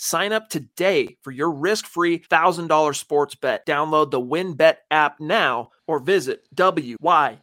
[0.00, 3.66] Sign up today for your risk-free $1,000 sports bet.
[3.66, 7.42] Download the WynnBET app now or visit wynnbet.com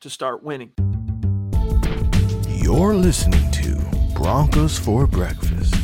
[0.00, 0.72] to start winning.
[2.46, 3.76] You're listening to
[4.14, 5.74] Broncos for Breakfast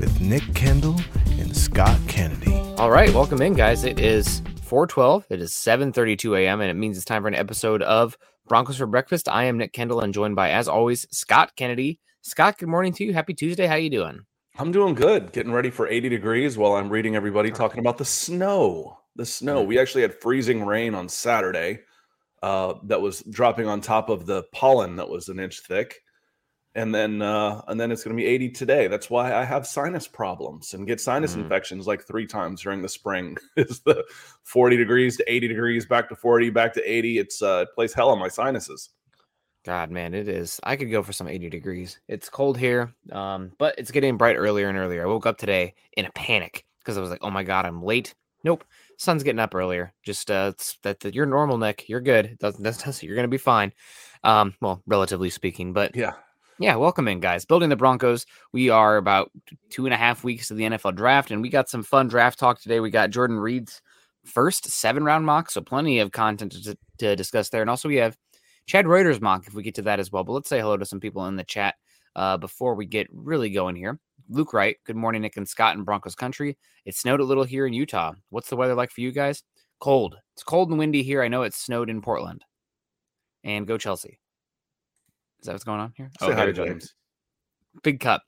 [0.00, 1.00] with Nick Kendell
[1.40, 2.56] and Scott Kennedy.
[2.76, 3.84] All right, welcome in, guys.
[3.84, 5.26] It is 412.
[5.30, 6.60] It is 7:32 a.m.
[6.60, 9.28] and it means it's time for an episode of Broncos for Breakfast.
[9.28, 12.00] I am Nick Kendell and joined by, as always, Scott Kennedy.
[12.22, 13.12] Scott, good morning to you.
[13.12, 13.68] Happy Tuesday.
[13.68, 14.24] How you doing?
[14.58, 15.32] I'm doing good.
[15.32, 18.98] Getting ready for 80 degrees while I'm reading everybody talking about the snow.
[19.16, 19.62] The snow.
[19.62, 21.80] We actually had freezing rain on Saturday
[22.42, 26.02] uh, that was dropping on top of the pollen that was an inch thick.
[26.76, 28.86] And then uh, and then it's going to be 80 today.
[28.86, 31.42] That's why I have sinus problems and get sinus Mm.
[31.42, 33.36] infections like three times during the spring.
[33.56, 34.04] is the
[34.44, 37.18] 40 degrees to 80 degrees, back to 40, back to 80.
[37.18, 38.90] It's uh, it plays hell on my sinuses.
[39.64, 40.58] God, man, it is.
[40.64, 42.00] I could go for some 80 degrees.
[42.08, 45.02] It's cold here, um, but it's getting bright earlier and earlier.
[45.02, 47.82] I woke up today in a panic because I was like, "Oh my god, I'm
[47.82, 48.64] late." Nope,
[48.96, 49.92] sun's getting up earlier.
[50.02, 51.88] Just uh, that, that you're normal, Nick.
[51.90, 52.38] You're good.
[52.40, 53.72] Doesn't that's you're gonna be fine.
[54.24, 56.12] Um, well, relatively speaking, but Yeah.
[56.58, 57.44] yeah, welcome in, guys.
[57.44, 58.24] Building the Broncos.
[58.54, 59.30] We are about
[59.68, 62.38] two and a half weeks to the NFL draft, and we got some fun draft
[62.38, 62.80] talk today.
[62.80, 63.82] We got Jordan Reid's
[64.24, 67.60] first seven round mock, so plenty of content to, to discuss there.
[67.60, 68.16] And also, we have
[68.70, 70.22] Chad Reuter's mock if we get to that as well.
[70.22, 71.74] But let's say hello to some people in the chat
[72.14, 73.98] uh, before we get really going here.
[74.28, 76.56] Luke Wright, good morning, Nick and Scott in Broncos country.
[76.84, 78.12] It snowed a little here in Utah.
[78.28, 79.42] What's the weather like for you guys?
[79.80, 80.14] Cold.
[80.34, 81.20] It's cold and windy here.
[81.20, 82.44] I know it snowed in Portland.
[83.42, 84.20] And go Chelsea.
[85.40, 86.08] Is that what's going on here?
[86.20, 86.94] Say hi to James.
[87.82, 88.22] Big cup.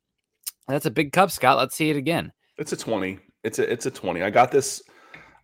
[0.66, 1.56] That's a big cup, Scott.
[1.56, 2.32] Let's see it again.
[2.58, 3.16] It's a 20.
[3.44, 4.24] It's a it's a 20.
[4.24, 4.82] I got this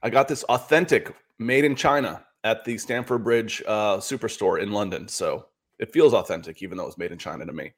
[0.02, 5.08] I got this authentic made in China at the Stamford Bridge uh superstore in London.
[5.08, 5.46] So
[5.78, 7.72] it feels authentic even though it's made in China to me.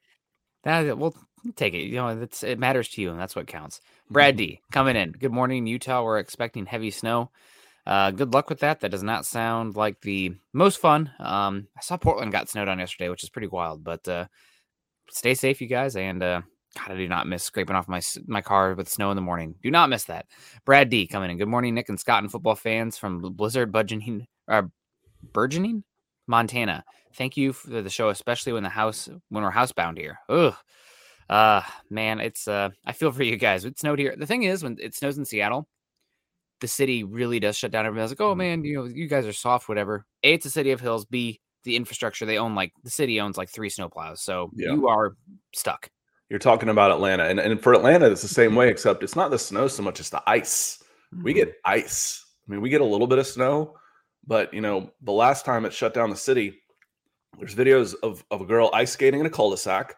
[0.63, 1.15] That we'll
[1.55, 1.83] take it.
[1.83, 3.81] You know, it's it matters to you, and that's what counts.
[4.09, 5.11] Brad D coming in.
[5.11, 6.03] Good morning, Utah.
[6.03, 7.31] We're expecting heavy snow.
[7.85, 8.81] Uh, good luck with that.
[8.81, 11.11] That does not sound like the most fun.
[11.19, 13.83] Um, I saw Portland got snowed on yesterday, which is pretty wild.
[13.83, 14.27] But uh,
[15.09, 16.41] stay safe, you guys, and uh,
[16.77, 19.55] God, I do not miss scraping off my my car with snow in the morning.
[19.63, 20.27] Do not miss that.
[20.63, 21.37] Brad D coming in.
[21.39, 24.63] Good morning, Nick and Scott and football fans from Blizzard Budgeting, uh,
[25.33, 25.83] Burgeoning,
[26.27, 26.83] Montana.
[27.15, 30.19] Thank you for the show, especially when the house when we're housebound here.
[30.29, 30.55] Ugh.
[31.29, 33.65] Uh man, it's uh I feel for you guys.
[33.65, 34.15] It snowed here.
[34.17, 35.67] The thing is, when it snows in Seattle,
[36.59, 37.85] the city really does shut down.
[37.85, 40.05] Everybody's like, oh man, you know, you guys are soft, whatever.
[40.23, 41.05] A, it's a city of hills.
[41.05, 44.19] B, the infrastructure they own, like the city owns like three snowplows.
[44.19, 44.73] So Yeah.
[44.73, 45.15] you are
[45.53, 45.89] stuck.
[46.29, 47.25] You're talking about Atlanta.
[47.25, 49.99] And, and for Atlanta, it's the same way, except it's not the snow so much
[49.99, 50.81] as the ice.
[51.23, 52.25] We get ice.
[52.47, 53.75] I mean, we get a little bit of snow,
[54.25, 56.59] but you know, the last time it shut down the city,
[57.39, 59.95] there's videos of, of a girl ice skating in a cul-de-sac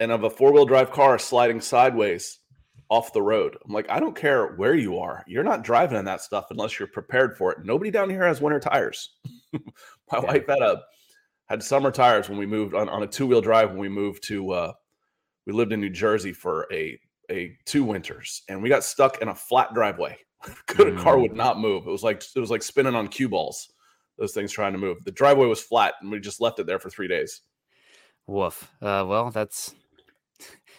[0.00, 2.38] and of a four-wheel drive car sliding sideways
[2.88, 3.56] off the road.
[3.64, 5.24] I'm like, I don't care where you are.
[5.26, 7.64] You're not driving in that stuff unless you're prepared for it.
[7.64, 9.10] Nobody down here has winter tires.
[9.52, 10.20] My Yeah.
[10.20, 10.82] wife had a
[11.46, 14.50] had summer tires when we moved on, on a two-wheel drive when we moved to
[14.52, 14.72] uh
[15.46, 16.98] we lived in New Jersey for a
[17.30, 20.18] a two winters and we got stuck in a flat driveway.
[20.66, 21.86] Good car would not move.
[21.86, 23.70] It was like it was like spinning on cue balls.
[24.18, 25.04] Those things trying to move.
[25.04, 27.40] The driveway was flat and we just left it there for 3 days.
[28.26, 28.70] Woof.
[28.80, 29.74] Uh, well, that's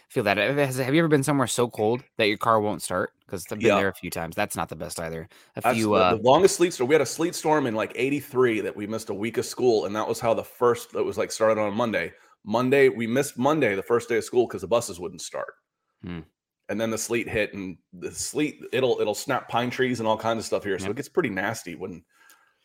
[0.09, 0.37] feel that.
[0.37, 3.11] Has, have you ever been somewhere so cold that your car won't start?
[3.25, 3.77] Because I've been Yeah.
[3.77, 4.35] there a few times.
[4.35, 5.27] That's not the best either.
[5.55, 5.87] A That's few.
[5.87, 6.87] the, Uh, the longest sleet storm.
[6.87, 9.85] We had a sleet storm in like 83 that we missed a week of school.
[9.85, 12.13] And that was how the first, that was like started on Monday.
[12.45, 15.53] Monday, we missed Monday, the first day of school, because the buses wouldn't start.
[16.03, 16.19] Hmm.
[16.73, 20.17] And then the sleet hit and the sleet, it'll, it'll snap pine trees and all
[20.17, 20.79] kinds of stuff here.
[20.79, 20.91] So Yep.
[20.93, 22.03] it gets pretty nasty when,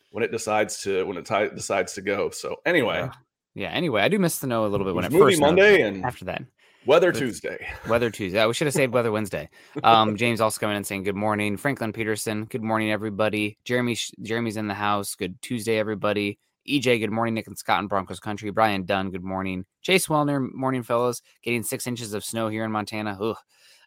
[0.09, 2.31] when it decides to, when it ti- decides to go.
[2.31, 3.11] So anyway, Yeah.
[3.53, 3.69] yeah.
[3.69, 5.49] Anyway, I do miss the snow a little bit when it first snowed.
[5.49, 6.41] Monday and After that,
[6.87, 7.67] weather Tuesday.
[7.87, 8.43] Weather Tuesday.
[8.47, 9.47] We should have saved Weather Wednesday.
[9.83, 11.55] Um, James also coming in saying good morning.
[11.55, 13.59] Franklin Peterson, good morning, everybody.
[13.63, 15.13] Jeremy, Jeremy's in the house.
[15.13, 16.39] Good Tuesday, everybody.
[16.67, 17.35] EJ, good morning.
[17.35, 18.49] Nick and Scott in Broncos country.
[18.49, 19.65] Brian Dunn, good morning.
[19.83, 21.21] Chase Wellner, morning, fellas.
[21.43, 23.15] Getting six inches of snow here in Montana.
[23.21, 23.37] Ugh.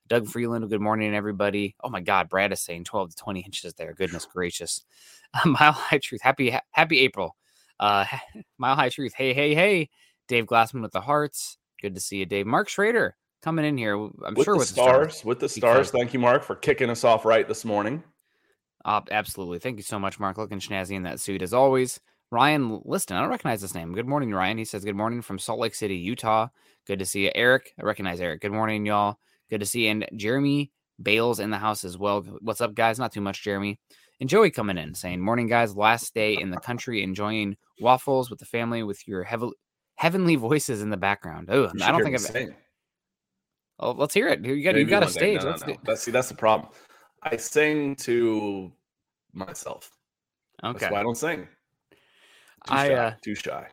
[0.09, 1.75] Doug Freeland, good morning, everybody.
[1.83, 3.95] Oh my God, Brad is saying 12 to 20 inches there.
[3.95, 4.85] Goodness gracious.
[5.45, 7.37] Mile High Truth, happy ha- happy April.
[7.81, 8.05] Uh,
[8.59, 9.89] Mile High Truth, hey, hey, hey.
[10.29, 11.59] Dave Glassman with the hearts.
[11.81, 12.47] Good to see you, Dave.
[12.47, 13.95] Mark Schrader coming in here.
[13.95, 15.91] I'm sure with sure the with stars, with the stars.
[15.91, 18.03] Thank you, Mark, for kicking us off right this morning.
[18.85, 19.59] Uh, absolutely.
[19.59, 20.39] Thank you so much, Mark.
[20.39, 22.01] Looking snazzy in that suit as always.
[22.31, 23.17] Ryan Liston.
[23.17, 23.93] I don't recognize this name.
[23.95, 24.59] Good morning, Ryan.
[24.59, 26.49] He says, Good morning from Salt Lake City, Utah.
[26.87, 27.31] Good to see you.
[27.35, 28.41] Eric, I recognize Eric.
[28.41, 29.19] Good morning, y'all.
[29.53, 29.91] Good to see you.
[29.91, 30.73] And Jeremy
[31.03, 32.23] Bales in the house as well.
[32.41, 32.99] What's up, guys?
[32.99, 33.79] Not too much, Jeremy.
[34.19, 35.77] And Joey coming in saying, Morning, guys.
[35.77, 39.53] Last day in the country, enjoying waffles with the family with your heav-
[39.97, 41.51] heavenly voices in the background.
[41.51, 42.23] Oh, I don't think I've.
[42.23, 42.55] sing.
[43.79, 44.43] Oh, let's hear it.
[44.43, 45.41] You got, you got a stage.
[45.41, 45.75] No, no, Let's no.
[45.75, 46.71] do- That's see, that's the problem.
[47.23, 48.73] I sing to
[49.35, 49.91] myself.
[50.65, 50.79] Okay.
[50.79, 51.47] That's why I don't sing.
[51.91, 52.95] Too I, shy.
[52.95, 53.67] uh, too shy.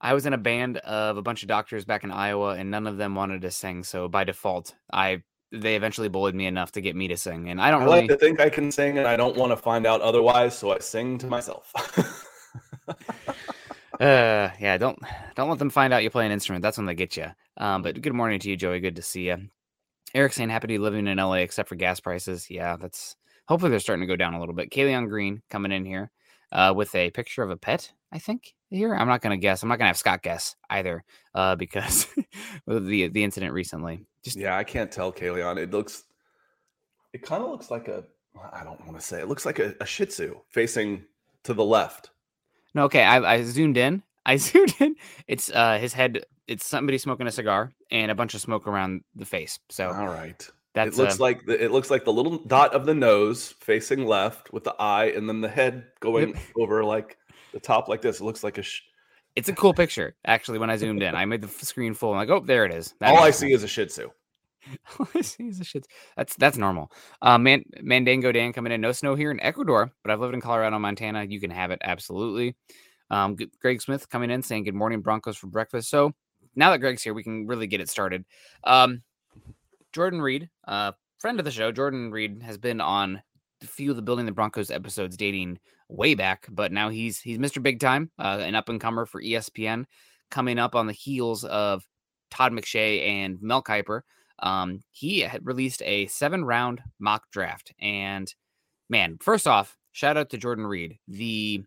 [0.00, 2.86] I was in a band of a bunch of doctors back in Iowa, and none
[2.86, 3.82] of them wanted to sing.
[3.84, 5.22] So by default, I
[5.52, 7.48] they eventually bullied me enough to get me to sing.
[7.48, 8.00] And I don't I really.
[8.00, 10.72] like to think I can sing, and I don't want to find out otherwise, so
[10.72, 11.72] I sing to myself.
[14.00, 14.98] Uh, yeah, don't
[15.36, 16.62] don't let them find out you play an instrument.
[16.62, 17.28] That's when they get you.
[17.56, 18.80] Um, but good morning to you, Joey.
[18.80, 19.48] Good to see you.
[20.14, 22.50] Eric saying happy to be living in LA except for gas prices.
[22.50, 23.16] Yeah, that's
[23.48, 24.70] hopefully they're starting to go down a little bit.
[24.70, 26.10] Kayleon Green coming in here
[26.52, 27.90] uh, with a picture of a pet.
[28.12, 28.94] I think here.
[28.94, 29.62] I'm not gonna guess.
[29.62, 31.04] I'm not gonna have Scott guess either
[31.34, 32.06] uh, because
[32.66, 34.04] the the incident recently.
[34.22, 35.56] Just yeah, I can't tell, Kaleon.
[35.58, 36.04] It looks,
[37.12, 38.04] it kind of looks like a.
[38.52, 39.20] I don't want to say.
[39.20, 41.04] It looks like a, a Shih Tzu facing
[41.44, 42.10] to the left.
[42.74, 43.02] No, okay.
[43.02, 44.02] I, I zoomed in.
[44.26, 44.96] I zoomed in.
[45.28, 46.24] It's uh his head.
[46.48, 49.58] It's somebody smoking a cigar and a bunch of smoke around the face.
[49.68, 50.48] So All right.
[50.74, 53.54] that's it looks uh, like the, it looks like the little dot of the nose
[53.60, 57.16] facing left with the eye, and then the head going over like
[57.56, 58.20] the top like this.
[58.20, 58.62] It looks like a.
[58.62, 58.82] Sh-
[59.34, 60.14] it's a cool picture.
[60.26, 62.12] Actually, when I zoomed in, I made the screen full.
[62.12, 62.94] I'm like, oh, there it is.
[63.00, 64.10] That all I see is a Shih Tzu.
[64.98, 65.86] All I see is a shit.
[66.16, 66.90] That's that's normal.
[67.22, 68.80] Uh, man, Mandango Dan coming in.
[68.80, 71.24] No snow here in Ecuador, but I've lived in Colorado, Montana.
[71.24, 72.56] You can have it absolutely.
[73.10, 75.88] Um, Greg Smith coming in saying good morning Broncos for breakfast.
[75.88, 76.12] So
[76.56, 78.24] now that Greg's here, we can really get it started.
[78.64, 79.02] Um,
[79.92, 83.22] Jordan Reid, uh, friend of the show, Jordan Reid has been on
[83.62, 87.38] a few of the Building the Broncos episodes dating way back, but now he's he's
[87.38, 87.62] Mr.
[87.62, 89.84] Big Time, uh, an up and comer for ESPN,
[90.30, 91.86] coming up on the heels of
[92.30, 94.02] Todd McShay and Mel Kiper.
[94.38, 98.32] Um, he had released a seven round mock draft, and
[98.88, 100.98] man, first off, shout out to Jordan Reid.
[101.08, 101.64] The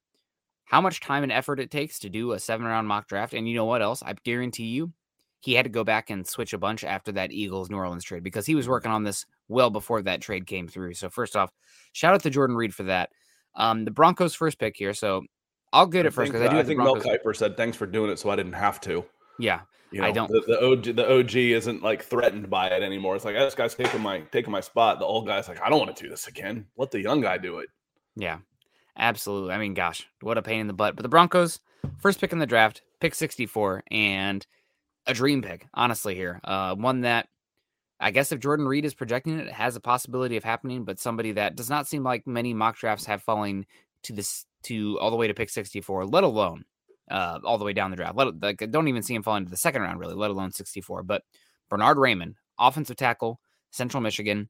[0.66, 3.48] how much time and effort it takes to do a seven round mock draft, and
[3.48, 4.04] you know what else?
[4.04, 4.94] I guarantee you,
[5.42, 8.24] he had to go back and switch a bunch after that Eagles New Orleans trade
[8.24, 10.94] because he was working on this well before that trade came through.
[10.94, 11.52] So first off,
[11.94, 13.10] shout out to Jordan Reid for that.
[13.56, 15.24] Um, the Broncos' first pick here, so
[15.74, 16.60] I'll get it first because I do.
[16.60, 19.06] I think Mel Kiper said thanks for doing it, so I didn't have to.
[19.38, 19.62] Yeah,
[19.92, 23.16] You I don't- The, the OG, the OG isn't like threatened by it anymore.
[23.16, 25.00] It's like "Oh, this guy's taking my taking my spot.
[25.00, 26.68] The old guy's like, I don't want to do this again.
[26.78, 27.70] Let the young guy do it.
[28.16, 28.40] Yeah,
[28.98, 29.54] absolutely.
[29.54, 30.96] I mean, gosh, what a pain in the butt.
[30.96, 31.60] But the Broncos,
[32.00, 34.46] first pick in the draft, pick 64, and
[35.08, 36.40] a dream pick, honestly, here.
[36.44, 37.28] Uh, one that
[38.00, 41.00] I guess if Jordan Reid is projecting it, it has a possibility of happening, but
[41.00, 43.66] somebody that does not seem like many mock drafts have falling
[44.04, 46.64] to this to all the way to pick 64, let alone
[47.12, 48.16] uh, all the way down the draft.
[48.16, 51.04] Let, like, don't even see him falling to the second round, really, let alone 64.
[51.04, 51.24] But
[51.70, 53.40] Bernard Raymond, offensive tackle,
[53.72, 54.50] Central Michigan.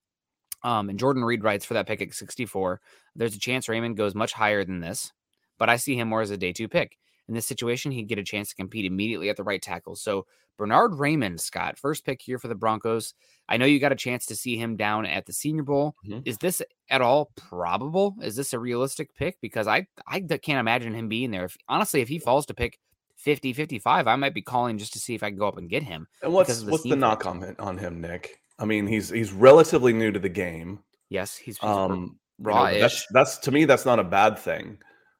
[0.64, 2.82] Um, and Jordan Reid writes for that pick at 64.
[3.16, 5.12] There's a chance Raymond goes much higher than this,
[5.58, 6.99] but I see him more as a day two pick.
[7.30, 9.96] In this situation, he'd get a chance to compete immediately at the right tackle.
[9.96, 10.26] So
[10.58, 13.14] Bernard Raymond, Scott, first pick here for the Broncos.
[13.48, 15.96] I know you got a chance to see him down at the Senior Bowl.
[16.06, 16.24] Mhm.
[16.26, 18.16] Is this at all probable?
[18.22, 19.40] Is this a realistic pick?
[19.42, 21.46] Because I I can't imagine him being there.
[21.46, 22.80] If, honestly, if he falls to pick
[23.16, 25.70] 50, 55, I might be calling just to see if I can go up and
[25.70, 26.08] get him.
[26.24, 28.42] And what's the what's the knock on on him, Nick?
[28.58, 30.80] I mean, he's he's relatively new to the game.
[31.10, 34.78] Yes, he's, he's Um, you know, that's that's to me that's not a bad thing.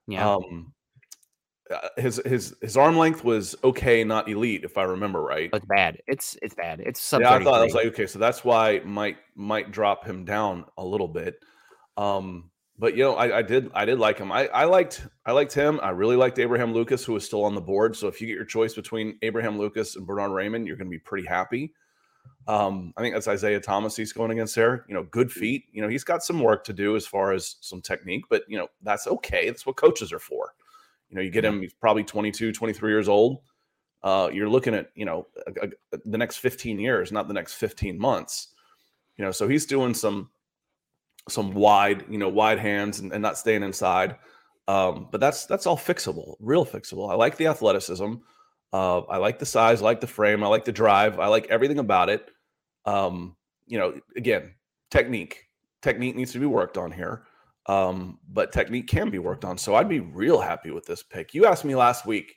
[0.08, 0.34] yeah.
[0.34, 0.74] Um,
[1.98, 5.50] his his his arm length was okay, not elite, if I remember right.
[5.54, 6.02] it's bad.
[6.08, 6.80] It's it's bad.
[6.80, 10.06] It's sub yeah, I thought I was like, okay, so that's why might might drop
[10.06, 11.36] him down a little bit.
[11.98, 12.50] Um,
[12.80, 14.32] but you know, I, I did I did like him.
[14.32, 15.80] I, I liked I liked him.
[15.84, 17.96] I really liked Abraham Lucas, who was still on the board.
[17.96, 20.92] So if you get your choice between Abraham Lucas and Bernard Raymond, you're going to
[20.92, 21.74] be pretty happy.
[22.48, 24.86] Um, I think that's Isaiah Thomas he's going against there.
[24.88, 25.66] You know, good feet.
[25.72, 28.58] You know, he's got some work to do as far as some technique, but you
[28.58, 29.48] know, that's okay.
[29.48, 30.54] That's what coaches are for.
[31.10, 33.42] You know, you get him, he's probably 22, 23 years old.
[34.04, 37.56] Uh, you're looking at, you know, a- a- the next 15 years, not the next
[37.56, 38.50] 15 months.
[39.18, 40.30] You know, so he's doing some
[41.28, 44.16] some wide, you know, wide hands and, and not staying inside.
[44.68, 47.12] Um, but that's that's all fixable, real fixable.
[47.12, 48.16] I like the athleticism.
[48.72, 51.48] Uh, I like the size, I like the frame, I like the drive, I like
[51.48, 52.30] everything about it.
[52.86, 53.36] Um,
[53.66, 54.54] you know, again,
[54.92, 55.48] technique.
[55.82, 57.24] Technique needs to be worked on here.
[57.70, 59.56] Um, but technique can be worked on.
[59.58, 61.36] So I'd be real happy with this pick.
[61.36, 62.36] You asked me last week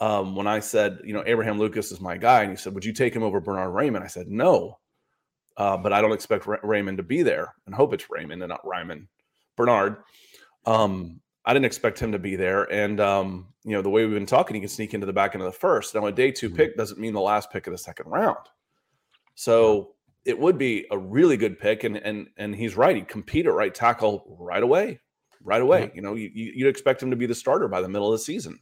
[0.00, 2.84] um, when I said, you know, Abraham Lucas is my guy, and you said, would
[2.84, 4.02] you take him over Bernard Raymond?
[4.02, 4.78] I said, no.
[5.58, 8.48] Uh, but I don't expect Ra- Raymond to be there and hope it's Raymond and
[8.48, 9.06] not Ryman.
[9.56, 9.96] Bernard.
[10.64, 12.72] Um, I didn't expect him to be there.
[12.72, 15.34] And um, you know, the way we've been talking, he can sneak into the back
[15.34, 15.94] end of the first.
[15.94, 16.56] Now, a day 2 Mhm.
[16.56, 18.38] pick doesn't mean the last pick of the second round.
[19.34, 22.96] So it would be a really good pick, and and and he's right.
[22.96, 25.00] He'd compete at right tackle right away,
[25.42, 25.90] right away.
[25.94, 28.18] You know, you, you- you'd expect him to be the starter by the middle of
[28.18, 28.60] the season.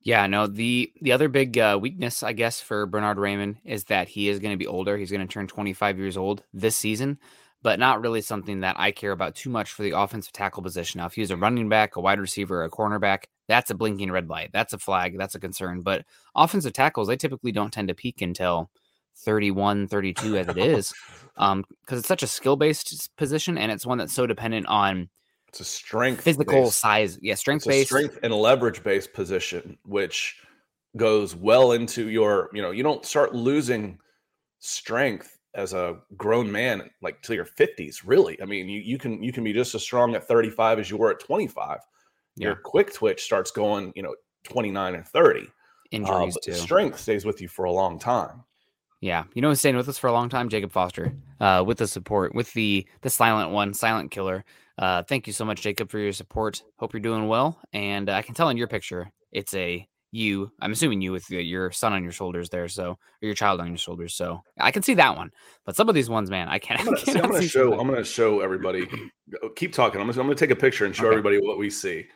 [0.00, 0.46] Yeah, no.
[0.48, 4.40] The the other big uh, weakness, I guess, for Bernard Raymond is that he is
[4.40, 4.96] going to be older.
[4.96, 7.18] He's going to turn 25 years old this season,
[7.62, 10.98] but not really something that I care about too much for the offensive tackle position.
[10.98, 14.10] Now, if he was a running back, a wide receiver, a cornerback, that's a blinking
[14.10, 14.50] red light.
[14.52, 15.16] That's a flag.
[15.18, 15.82] That's a concern.
[15.82, 18.70] But offensive tackles, they typically don't tend to peak until
[19.18, 20.92] 31, 32 as it is,
[21.36, 25.08] um, because it's such a skill based position and it's one that's so dependent on
[25.48, 27.18] It's a strength, physical based- size.
[27.22, 27.88] Yeah, strength based.
[27.88, 30.36] strength and leverage based position, which
[30.96, 32.50] goes well into your.
[32.52, 33.98] You know, you don't start losing
[34.58, 39.22] strength as a grown man like till your 50s really i mean you, you can
[39.22, 41.78] you can be just as strong at 35 as you were at 25
[42.36, 44.14] your quick twitch starts going you know
[44.44, 45.44] 29 and 30 uh,
[45.90, 46.52] Injuries but too.
[46.54, 48.44] strength stays with you for a long time
[49.02, 50.48] Yeah, you know who's staying with us for a long time?
[50.48, 54.44] Jacob Foster, uh, with the support, with the the silent one, silent killer.
[54.78, 56.62] Uh, thank you so much, Jacob, for your support.
[56.78, 57.58] Hope you're doing well.
[57.72, 60.52] And uh, I can tell in your picture, it's a you.
[60.60, 63.60] I'm assuming you with your- your son on your shoulders there, so or your child
[63.60, 64.14] on your shoulders.
[64.14, 65.30] So I can see that one.
[65.66, 66.78] But some of these ones, man, I can't.
[66.80, 68.86] i'm gonna, see, I'm gonna show some- i'm gonna show everybody
[69.56, 71.16] keep talking i'm gonna, I'm gonna take a picture and show Okay.
[71.16, 72.06] everybody what we see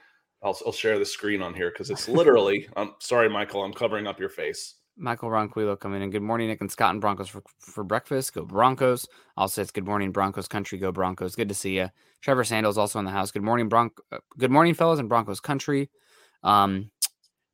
[0.43, 4.07] I'll, I'll share the screen on here because it's literally i'm sorry michael i'm covering
[4.07, 6.10] up your face Michael Ronquillo coming in.
[6.10, 8.34] Good morning, Nick and Scott and Broncos for, for breakfast.
[8.34, 9.06] Go Broncos.
[9.36, 10.78] Also, it's good morning, Broncos country.
[10.78, 11.36] Go Broncos.
[11.36, 11.90] Good to see you.
[12.22, 13.30] Trevor Sandals also in the house.
[13.30, 13.92] Good morning, Bronc.
[14.10, 15.90] uh, Good morning, fellas in Broncos country.
[16.42, 16.90] Um,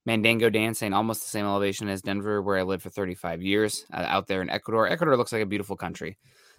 [0.08, 3.84] Mandango Dan saying almost the same elevation as Denver, where I lived for 35 years
[3.92, 4.88] uh, out there in Ecuador.
[4.88, 6.18] Ecuador looks like a beautiful country.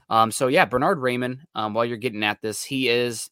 [0.09, 1.41] Um, so yeah, Bernard Raymond.
[1.55, 3.29] Um, while you're getting at this, he is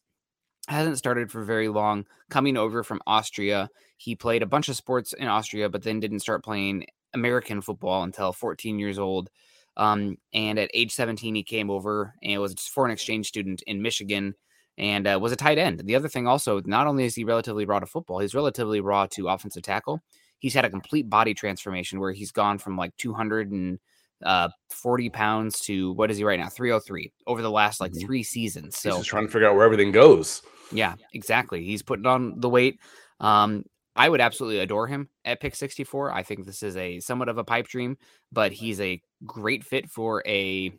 [0.68, 2.06] hasn't started for very long.
[2.30, 6.20] Coming over from Austria, he played a bunch of sports in Austria, but then didn't
[6.20, 9.30] start playing American football until 14 years old.
[9.76, 13.80] Um, and at age 17, he came over and was a foreign exchange student in
[13.82, 14.34] Michigan
[14.78, 15.80] and uh, was a tight end.
[15.84, 19.06] The other thing also, not only is he relatively raw to football, he's relatively raw
[19.12, 20.02] to offensive tackle.
[20.38, 26.10] He's had a complete body transformation where he's gone from like 240 pounds to what
[26.10, 26.48] is he right now?
[26.48, 28.00] 303 over the last like Mhm.
[28.04, 28.74] three seasons.
[28.74, 30.42] He's So just trying to figure out where everything goes
[30.74, 31.62] yeah, exactly.
[31.64, 32.80] He's putting on the weight.
[33.20, 33.64] Um,
[33.94, 36.12] I would absolutely adore him at pick 64.
[36.12, 37.98] I think this is a somewhat of a pipe dream,
[38.30, 40.72] but he's a great fit for a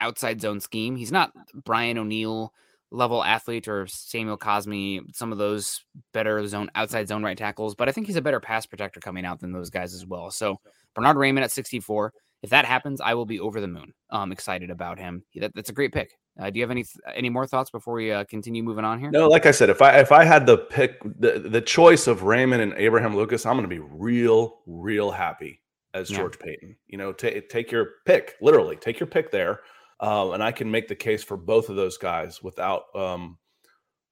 [0.00, 0.96] outside zone scheme.
[0.96, 1.32] He's not
[1.64, 2.52] Brian O'Neill
[2.90, 5.80] level athlete or Samuel Cosmi, some of those
[6.12, 9.24] better zone outside zone right tackles, but I think he's a better pass protector coming
[9.24, 10.30] out than those guys as well.
[10.30, 10.60] So
[10.94, 12.12] Bernard Raymond at 64.
[12.42, 13.92] If that happens, I will be over the moon.
[14.10, 15.24] Um, excited about him.
[15.34, 16.10] That- that's a great pick.
[16.38, 19.10] Uh, do you have any any more thoughts before we uh, continue moving on here?
[19.10, 22.24] No, like I said, if I if I had the pick the, the choice of
[22.24, 25.60] Raymond and Abraham Lucas, I'm going to be real real happy
[25.94, 26.18] as Yeah.
[26.18, 26.76] George Paton.
[26.88, 29.60] You know, ta take your pick, literally take your pick there,
[30.00, 33.38] uh, and I can make the case for both of those guys without um,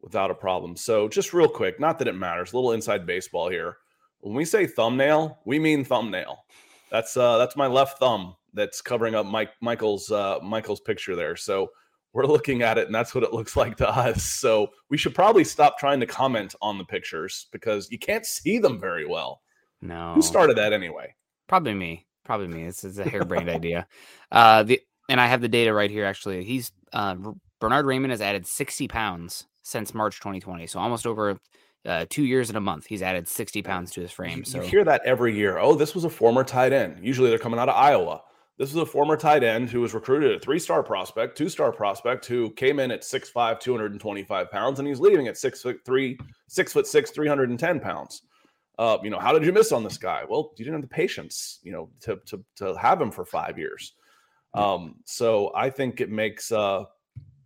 [0.01, 0.77] without a problem.
[0.77, 3.79] So just real quick, not that it matters, a little inside baseball here.
[4.21, 6.45] When we say thumbnail, we mean thumbnail.
[6.91, 11.35] That's uh that's my left thumb that's covering up Mike Michael's uh Michael's picture there.
[11.35, 11.71] So
[12.13, 14.23] we're looking at it and that's what it looks like to us.
[14.23, 18.59] So we should probably stop trying to comment on the pictures because you can't see
[18.59, 19.41] them very well.
[19.81, 20.13] No.
[20.15, 21.15] Who started that anyway?
[21.49, 22.07] Probably me.
[22.25, 22.65] Probably me.
[22.65, 23.87] This is a harebrained idea.
[24.31, 26.05] Uh, the and I have the data right here.
[26.05, 27.17] Actually, he's uh,
[27.61, 30.67] Bernard Raymond has added 60 pounds since March 2020.
[30.67, 31.39] So almost over
[31.85, 34.45] uh, two years and a month, he's added 60 pounds to his frame.
[34.45, 35.59] So you hear that every year.
[35.59, 37.05] Oh, this was a former tight end.
[37.05, 38.23] Usually they're coming out of Iowa.
[38.59, 41.73] This was a former tight end who was recruited a three star prospect, two star
[41.73, 45.81] prospect who came in at 6'5, 225 pounds, and he's leaving at six foot
[46.87, 48.23] six 310 pounds.
[48.79, 50.25] Uh, you know, how did you miss on this guy?
[50.29, 53.59] Well, you didn't have the patience, you know, to to to have him for five
[53.59, 53.95] years.
[54.55, 56.85] Um, so I think it makes uh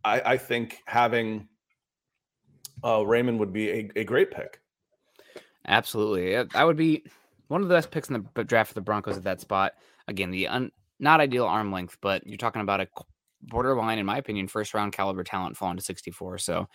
[0.04, 1.48] I, I think having
[2.84, 4.60] uh Raymond would be a, a great pick.
[5.68, 6.34] Absolutely.
[6.34, 7.04] That would be
[7.48, 9.75] one of the best picks in the draft for the Broncos at that spot.
[10.08, 12.88] Again, the un, not ideal arm length, but you're talking about a
[13.43, 16.38] borderline, in my opinion, first round caliber talent falling to 64.
[16.38, 16.67] So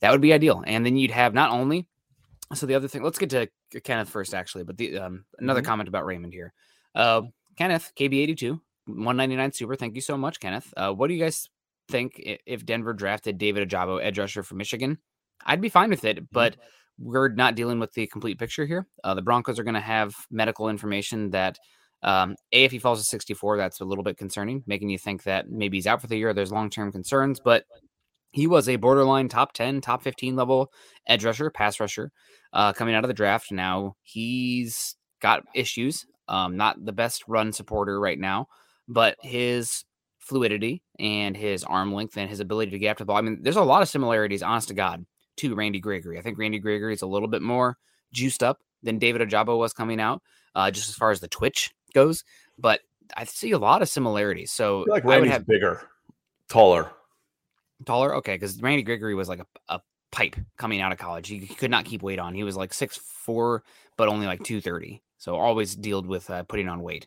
[0.00, 0.62] that would be ideal.
[0.66, 1.86] And then you'd have not only,
[2.54, 3.48] so the other thing, let's get to
[3.84, 5.66] Kenneth first, actually, but the um, another Mhm.
[5.66, 6.52] comment about Raymond here.
[6.94, 7.22] Uh,
[7.56, 9.76] Kenneth, KB82, 199 super.
[9.76, 10.72] Thank you so much, Kenneth.
[10.76, 11.48] Uh, what do you guys
[11.88, 12.14] think
[12.46, 14.98] if Denver drafted David Ojabo, edge rusher from Michigan?
[15.44, 16.56] I'd be fine with it, but
[16.98, 18.86] we're not dealing with the complete picture here.
[19.04, 21.58] Uh, the Broncos are going to have medical information that,
[22.02, 25.24] um, A, if he falls to 64, that's a little bit concerning, making you think
[25.24, 26.32] that maybe he's out for the year.
[26.32, 27.64] There's long term concerns, but
[28.32, 30.72] he was a borderline top 10, top 15 level
[31.06, 32.10] edge rusher, pass rusher
[32.52, 33.52] uh, coming out of the draft.
[33.52, 38.46] Now he's got issues, um, not the best run supporter right now,
[38.88, 39.84] but his
[40.18, 43.16] fluidity and his arm length and his ability to get after the ball.
[43.16, 45.04] I mean, there's a lot of similarities, honest to God,
[45.38, 46.18] to Randy Gregory.
[46.18, 47.76] I think Randy Gregory is a little bit more
[48.12, 50.22] juiced up than David Ojabo was coming out,
[50.54, 52.24] uh, just as far as the twitch goes.
[52.58, 52.80] But
[53.16, 54.52] I see a lot of similarities.
[54.52, 55.82] So like I would Randy's have bigger,
[56.48, 56.90] taller.
[57.86, 58.16] taller.
[58.16, 59.80] Okay, because Randy Gregory was like a, a
[60.12, 61.28] pipe coming out of college.
[61.28, 62.34] He, could not keep weight on.
[62.34, 63.62] He was like six four,
[63.96, 65.02] but only like two thirty.
[65.18, 67.06] So always dealt with uh, putting on weight.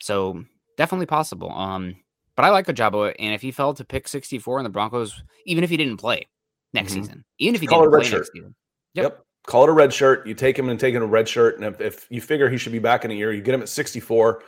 [0.00, 0.44] So
[0.76, 1.50] definitely possible.
[1.50, 1.96] Um,
[2.36, 5.22] but I like Ojabo, and if he fell to pick sixty four in the Broncos,
[5.46, 6.26] even if he didn't play
[6.72, 6.94] next Mhm.
[6.94, 8.54] season, even if he didn't play red next season,
[8.94, 9.02] Yep.
[9.04, 9.24] Yep.
[9.46, 10.26] Call it a red shirt.
[10.26, 11.56] You take him and take him a red shirt.
[11.56, 13.62] And if, if you figure he should be back in a year, you get him
[13.62, 14.42] at 64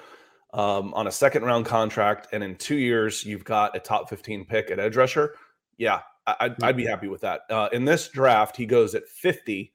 [0.55, 2.29] um, on a second round contract.
[2.33, 5.35] And in two years, you've got a top 15 pick at edge rusher.
[5.77, 7.43] Yeah, I, I'd, I'd be happy with that.
[7.51, 9.73] Uh, in this draft, he goes at 50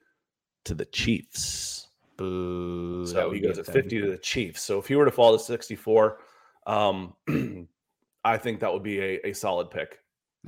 [0.66, 1.88] to the Chiefs.
[2.18, 3.06] boo.
[3.06, 3.84] So he goes at upsetting.
[3.84, 4.64] 50 to the Chiefs.
[4.64, 6.18] So if he were to fall to 64,
[6.66, 7.14] um,
[8.24, 10.00] I think that would be a, a solid pick.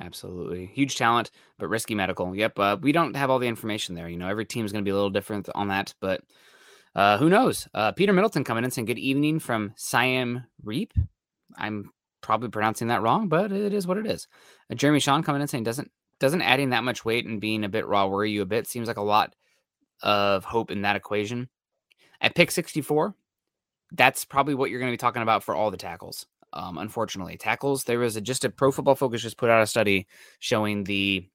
[0.02, 0.66] Absolutely.
[0.74, 2.36] Huge talent, but risky medical.
[2.36, 2.60] Yep.
[2.60, 4.10] Uh, we don't have all the information there.
[4.10, 6.22] You know, every team's going to be a little different on that, but
[6.96, 7.68] uh, who knows?
[7.74, 10.94] Uh, Peter Middleton coming in saying good evening from Siem Reap.
[11.58, 14.28] I'm probably pronouncing that wrong, but it is what it is.
[14.72, 17.70] Uh, Jeremy Sean coming in saying doesn't doesn't adding that much weight and being a
[17.70, 19.36] bit raw worry you a bit seems like a lot
[20.02, 21.50] of hope in that equation.
[22.22, 23.14] At pick 64,
[23.92, 26.26] that's probably what you're going to be talking about for all the tackles.
[26.54, 27.84] Um, unfortunately, tackles.
[27.84, 30.08] There was a, just a Pro Football Focus just put out a study
[30.40, 31.28] showing the.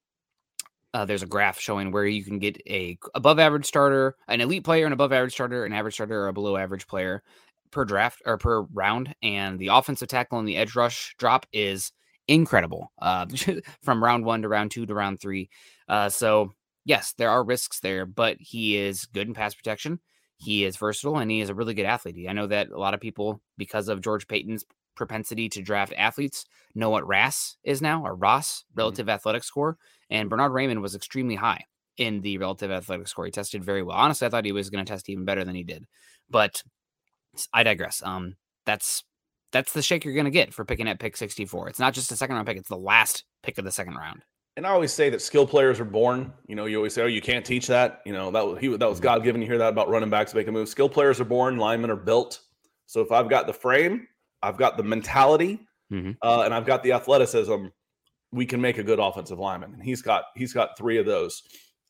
[0.94, 4.64] Uh, there's a graph showing where you can get a above average starter, an elite
[4.64, 7.22] player, an above average starter, an average starter, or a below average player
[7.70, 11.92] per draft or per round, and the offensive tackle and the edge rush drop is
[12.26, 13.26] incredible uh,
[13.82, 15.50] from round one to round two to round three.
[15.88, 16.52] Uh, so
[16.84, 20.00] yes, there are risks there, but he is good in pass protection.
[20.36, 22.28] He is versatile and he is a really good athlete.
[22.28, 24.64] I know that a lot of people, because of George Paton's
[24.98, 29.78] propensity to draft athletes, know what RAS is now, or ROS, relative athletic score.
[30.10, 31.64] And Bernard Raymond was extremely high
[31.96, 33.24] in the relative athletic score.
[33.24, 33.96] He tested very well.
[33.96, 35.86] Honestly, I thought he was going to test even better than he did.
[36.28, 36.62] But
[37.52, 38.02] I digress.
[38.04, 39.04] Um, that's
[39.52, 41.68] that's the shake you're going to get for picking at pick 64.
[41.70, 44.22] It's not just a second round pick; it's the last pick of the second round.
[44.56, 46.32] and I always say that skill players are born.
[46.48, 48.68] You know, you always say, "Oh, you can't teach that." You know, that was he
[48.76, 49.40] that was God given.
[49.40, 50.70] You hear that about running backs making moves.
[50.70, 51.56] Skill players are born.
[51.56, 52.40] Linemen are built.
[52.86, 54.08] So if I've got the frame,
[54.42, 55.60] I've got the mentality,
[55.92, 56.16] Mhm.
[56.22, 57.66] uh, and I've got the athleticism,
[58.32, 59.72] we can make a good offensive lineman.
[59.74, 61.42] And he's got he's got three of those,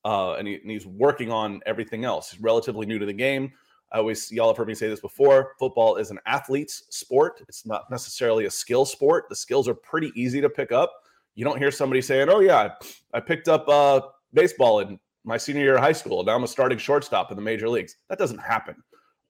[0.04, 2.30] uh, and, he, and he's working on everything else.
[2.30, 3.52] He's relatively new to the game.
[3.90, 5.54] I always y'all have heard me say this before.
[5.58, 7.42] Football is an athlete's sport.
[7.48, 9.24] It's not necessarily a skill sport.
[9.28, 10.92] The skills are pretty easy to pick up.
[11.34, 12.74] You don't hear somebody saying, "Oh yeah,
[13.14, 14.00] I picked up uh,
[14.32, 16.22] baseball in my senior year of high school.
[16.22, 18.76] Now I'm a starting shortstop in the major leagues." That doesn't happen.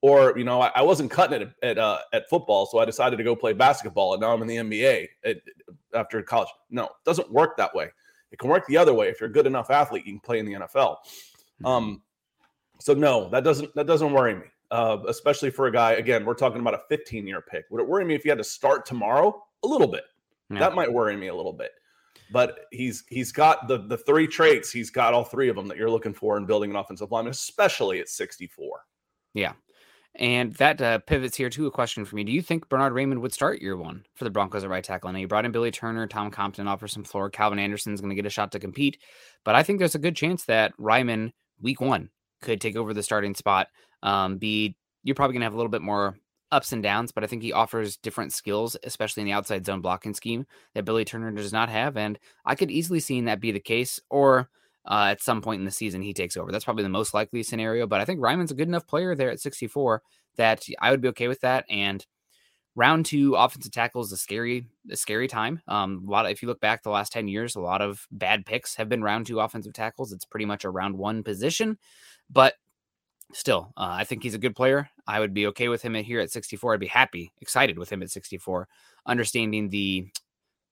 [0.01, 3.17] Or you know, I, I wasn't cutting it at uh, at football, so I decided
[3.17, 5.37] to go play basketball, and now I'm in the NBA at,
[5.93, 6.49] after college.
[6.69, 7.89] No, it doesn't work that way.
[8.31, 9.09] It can work the other way.
[9.09, 10.97] If you're a good enough athlete, you can play in the NFL.
[11.65, 12.01] Um,
[12.79, 14.45] so no, that doesn't that doesn't worry me.
[14.71, 15.93] Uh, especially for a guy.
[15.93, 17.65] Again, we're talking about a 15 year pick.
[17.71, 19.43] Would it worry me if he had to start tomorrow?
[19.63, 20.03] A little bit.
[20.51, 20.59] Yeah.
[20.59, 21.71] That might worry me a little bit.
[22.31, 24.71] But he's he's got the the three traits.
[24.71, 27.27] He's got all three of them that you're looking for in building an offensive line,
[27.27, 28.85] especially at 64.
[30.19, 32.25] And that uh, pivots here to a question for me.
[32.25, 35.09] Do you think Bernard Raymond would start year one for the Broncos at right tackle?
[35.09, 37.29] I know you brought in Billy Turner, Tom Compton offers some floor.
[37.29, 38.97] Calvin Anderson's going to get a shot to compete.
[39.45, 42.09] But I think there's a good chance that Raimann, week one,
[42.41, 43.69] could take over the starting spot.
[44.03, 46.17] Um, be You're probably going to have a little bit more
[46.51, 49.79] ups and downs, but I think he offers different skills, especially in the outside zone
[49.79, 51.95] blocking scheme that Billy Turner does not have.
[51.95, 54.01] And I could easily see that be the case.
[54.09, 54.49] Or
[54.89, 56.51] uh, at some point in the season he takes over.
[56.51, 57.85] That's probably the most likely scenario.
[57.85, 60.01] But I think Raimann's a good enough player there at 64
[60.37, 61.65] that I would be okay with that.
[61.69, 62.05] And
[62.75, 65.61] round two offensive tackle is a scary, a scary time.
[65.67, 68.07] Um, a lot of, if you look back the last 10 years, a lot of
[68.11, 70.11] bad picks have been round two offensive tackles.
[70.11, 71.77] It's pretty much a round one position,
[72.29, 72.55] but
[73.33, 74.89] still, uh, I think he's a good player.
[75.05, 76.73] I would be okay with him here at 64.
[76.73, 78.67] I'd be happy, excited with him at 64,
[79.05, 80.07] understanding the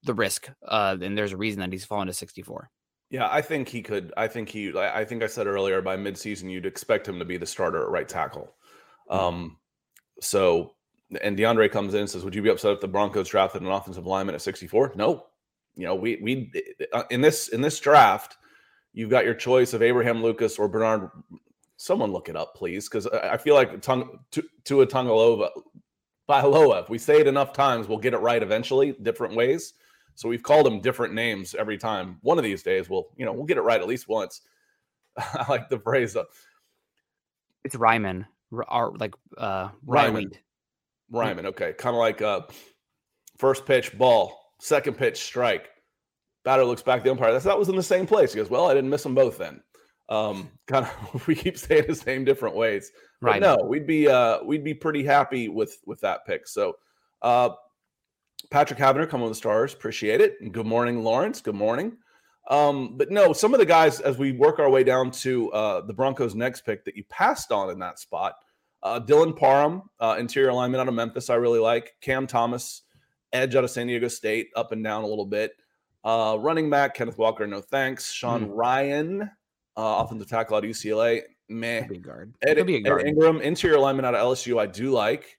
[0.04, 0.48] the risk.
[0.66, 2.70] Uh, and there's a reason that he's fallen to 64.
[3.10, 4.12] Yeah, I think he could.
[4.16, 4.76] I think he.
[4.76, 7.88] I think I said earlier by midseason you'd expect him to be the starter at
[7.88, 8.52] right tackle.
[9.08, 9.56] Um,
[10.20, 10.74] so
[11.22, 13.68] and DeAndre comes in and says, "Would you be upset if the Broncos drafted an
[13.68, 15.26] offensive lineman at 64?" No.
[15.74, 16.52] You know, we we
[16.92, 18.36] uh, in this in this draft,
[18.92, 21.10] you've got your choice of Abraham Lucas or Bernard.
[21.76, 24.18] Someone look it up, please, because I I feel like Tung,
[24.64, 25.50] Tua Tungalova,
[26.28, 26.82] Bailoa.
[26.82, 29.74] If we say it enough times, we'll get it right eventually, different ways.
[30.18, 32.18] So we've called him different names every time.
[32.22, 34.40] One of these days, we'll you know we'll get it right at least once.
[35.16, 36.16] I like the phrase.
[36.16, 36.24] Uh,
[37.64, 40.32] It's Raimann, R- like uh, Raimann.
[41.12, 41.44] Raimann.
[41.46, 42.40] Okay, kind of like uh,
[43.38, 45.70] first pitch ball, second pitch strike.
[46.44, 47.32] Batter looks back at the umpire.
[47.32, 48.32] That's that was in the same place.
[48.32, 49.62] He goes, "Well, I didn't miss them both then."
[50.08, 52.90] Um, kind of we keep saying his name different ways.
[53.22, 53.40] But Raimann.
[53.40, 56.48] no, we'd be uh, we'd be pretty happy with with that pick.
[56.48, 56.74] So,
[57.22, 57.50] uh,
[58.50, 60.36] Patrick Havener coming with the stars, appreciate it.
[60.40, 61.40] And good morning, Lawrence.
[61.40, 61.96] Good morning.
[62.48, 65.80] Um, but no, some of the guys as we work our way down to uh,
[65.82, 68.34] the Broncos' next pick that you passed on in that spot,
[68.82, 71.94] uh, Dylan Parham, uh, interior alignment out of Memphis, I really like.
[72.00, 72.82] Cam Thomas,
[73.32, 75.52] edge out of San Diego State, up and down a little bit.
[76.04, 78.10] Uh, running back Kenneth Walker, no thanks.
[78.12, 78.52] Sean Hmm.
[78.52, 79.22] Rhyan,
[79.76, 81.86] uh, offensive tackle out of UCLA, meh.
[81.86, 82.34] Be a guard.
[82.40, 83.06] Ed, be a Ed guard.
[83.06, 85.37] Ingram, interior alignment out of LSU, I do like.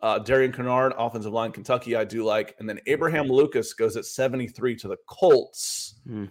[0.00, 2.54] Uh, Darian Kinnard, offensive line, Kentucky, I do like.
[2.58, 5.96] And then Abraham Lucas goes at 73 to the Colts.
[6.06, 6.26] Hmm.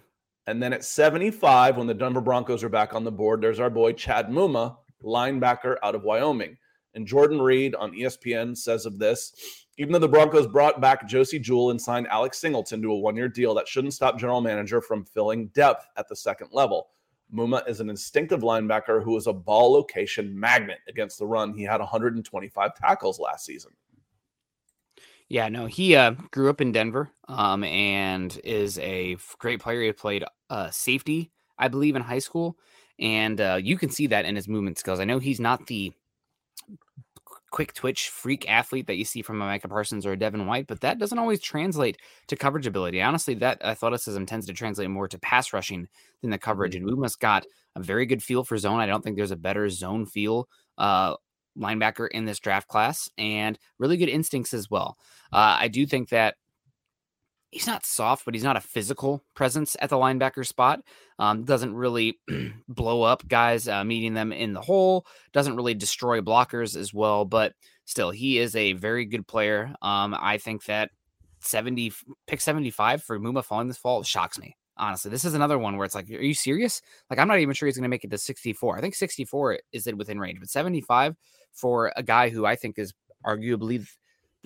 [0.46, 3.70] And then at 75, when the Denver Broncos are back on the board, there's our
[3.70, 6.56] boy Chad Muma, linebacker out of Wyoming.
[6.94, 9.32] And Jordan Reid on ESPN says of this
[9.78, 13.16] even though the Broncos brought back Josey Jewell and signed Alex Singleton to a one
[13.16, 16.88] year deal, that shouldn't stop general manager from filling depth at the second level.
[17.34, 21.52] Muma is an instinctive linebacker who is a ball location magnet against the run.
[21.54, 23.72] He had 125 tackles last season.
[25.28, 29.82] Yeah, no, he uh, grew up in Denver um, and is a great player.
[29.82, 32.56] He played uh, safety, I believe, in high school.
[33.00, 35.00] And uh, you can see that in his movement skills.
[35.00, 35.92] I know he's not the
[37.50, 40.66] quick twitch freak athlete that you see from a Micah Parsons or a Devin White,
[40.66, 43.00] but that doesn't always translate to coverage ability.
[43.00, 45.88] Honestly, that athleticism tends to translate more to pass rushing
[46.22, 46.74] than the coverage.
[46.74, 48.80] And Muma's got a very good feel for zone.
[48.80, 51.14] I don't think there's a better zone feel uh,
[51.58, 54.96] linebacker in this draft class and really good instincts as well.
[55.32, 56.36] Uh, I do think that
[57.50, 60.80] he's not soft, but he's not a physical presence at the linebacker spot.
[61.18, 62.18] Um, doesn't really
[62.68, 65.06] blow up guys uh, meeting them in the hole.
[65.32, 67.54] Doesn't really destroy blockers as well, but
[67.84, 69.74] still, he is a very good player.
[69.82, 70.90] Um, I think that
[71.40, 71.92] 70
[72.26, 74.56] pick 75 for Muma falling this fall shocks me.
[74.78, 76.82] Honestly, this is another one where it's like, are you serious?
[77.08, 78.76] Like, I'm not even sure he's going to make it to 64.
[78.76, 81.16] I think 64 is it within range, but 75
[81.54, 82.92] for a guy who I think is
[83.24, 83.88] arguably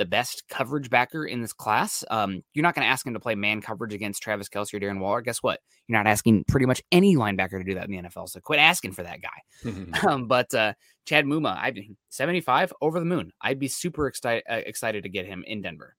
[0.00, 2.02] the best coverage backer in this class.
[2.10, 4.80] Um, you're not going to ask him to play man coverage against Travis Kelce or
[4.80, 5.20] Darren Waller.
[5.20, 5.60] Guess what?
[5.86, 8.30] You're not asking pretty much any linebacker to do that in the NFL.
[8.30, 9.28] So quit asking for that guy.
[10.08, 10.72] Um, but uh,
[11.04, 11.74] Chad Muma, I
[12.08, 13.32] 75 over the moon.
[13.42, 15.94] I'd be super excited uh, excited to get him in Denver.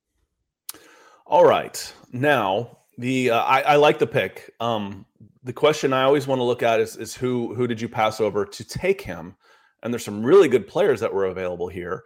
[1.28, 1.94] All right.
[2.12, 4.50] Now, the uh, I, I like the pick.
[4.60, 5.06] Um,
[5.44, 8.20] the question I always want to look at is, is who who did you pass
[8.20, 9.36] over to take him?
[9.84, 12.04] And there's some really good players that were available here.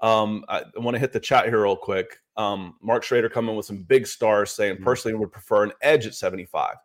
[0.00, 2.18] Um, I, I want to hit the chat here real quick.
[2.36, 4.84] Um, Mark Schrader coming with some big stars saying Mhm.
[4.84, 6.76] personally would prefer an edge at 75.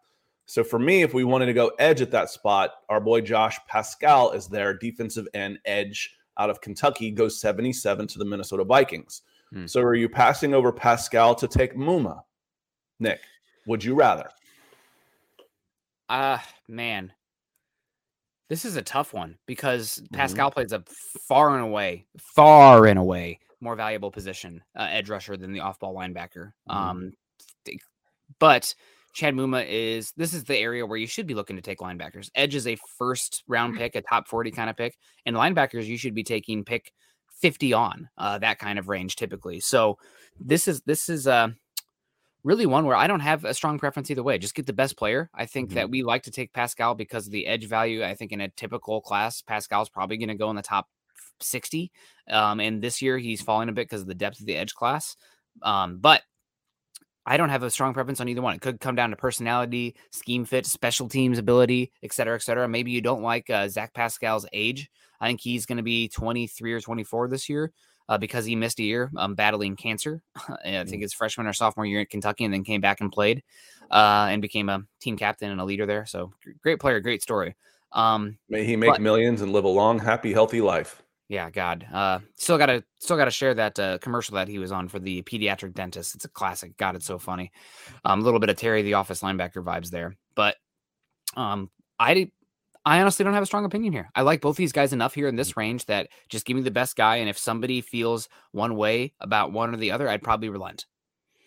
[0.45, 3.57] So for me, if we wanted to go edge at that spot, our boy Josh
[3.67, 9.21] Paschal is there, defensive end edge out of Kentucky, goes 77 to the Minnesota Vikings.
[9.51, 9.67] Hmm.
[9.67, 12.23] So are you passing over Paschal to take Muma?
[12.99, 13.21] Nick,
[13.67, 14.29] would you rather?
[16.09, 17.13] Ah, man.
[18.49, 20.15] This is a tough one because Mm-hmm.
[20.15, 20.83] Paschal plays a
[21.27, 25.95] far and away, far and away more valuable position, uh, edge rusher than the off-ball
[25.95, 26.51] linebacker.
[26.69, 26.75] Mhm.
[26.75, 27.11] Um,
[28.39, 28.75] but
[29.13, 32.29] Chad Muma is this is the area where you should be looking to take linebackers.
[32.35, 35.97] Edge is a first round pick, a top 40 kind of pick, and linebackers you
[35.97, 36.91] should be taking pick
[37.39, 39.59] 50 on uh, that kind of range typically.
[39.59, 39.97] So
[40.39, 41.49] this is this is uh
[42.43, 44.37] really one where I don't have a strong preference either way.
[44.37, 45.29] Just get the best player.
[45.33, 48.03] I think that we like to take Paschal because of the edge value.
[48.03, 50.89] I think in a typical class, Paschal's probably going to go in the top
[51.39, 51.91] 60.
[52.29, 54.73] Um, and this year he's falling a bit because of the depth of the edge
[54.73, 55.15] class.
[55.61, 56.21] Um, but
[57.25, 58.55] I don't have a strong preference on either one.
[58.55, 62.67] It could come down to personality, scheme fit, special teams ability, et cetera, et cetera.
[62.67, 64.89] Maybe you don't like uh, Zach Pascal's age.
[65.21, 67.71] I think he's going to be 23 or 24 this year
[68.09, 70.21] uh, because he missed a year um, battling cancer.
[70.65, 73.43] I think his freshman or sophomore year in Kentucky, and then came back and played
[73.91, 76.05] uh, and became a team captain and a leader there.
[76.05, 77.55] So great player, great story.
[77.91, 81.01] Um, May he make But- millions and live a long, happy, healthy life.
[81.29, 81.85] yeah, God.
[81.93, 85.21] Uh, still gotta still gotta share that uh, commercial that he was on for the
[85.23, 86.15] pediatric dentist.
[86.15, 86.75] It's a classic.
[86.77, 87.51] God, it's so funny.
[88.03, 90.55] Um, a little bit of Terry the Office linebacker vibes there, but
[91.35, 92.31] um, I
[92.85, 94.09] I honestly don't have a strong opinion here.
[94.13, 96.71] I like both these guys enough here in this range that just give me the
[96.71, 97.17] best guy.
[97.17, 100.85] And if somebody feels one way about one or the other, I'd probably relent.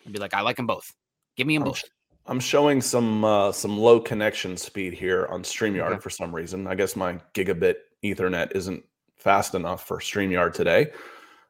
[0.05, 0.91] I'd be like, I like them both.
[1.35, 1.77] Give me them I'm, both.
[1.77, 1.83] sh-
[2.25, 5.99] I'm showing some uh, some low connection speed here on StreamYard Okay.
[5.99, 6.65] for some reason.
[6.65, 8.83] I guess my gigabit Ethernet isn't
[9.17, 10.91] fast enough for StreamYard today.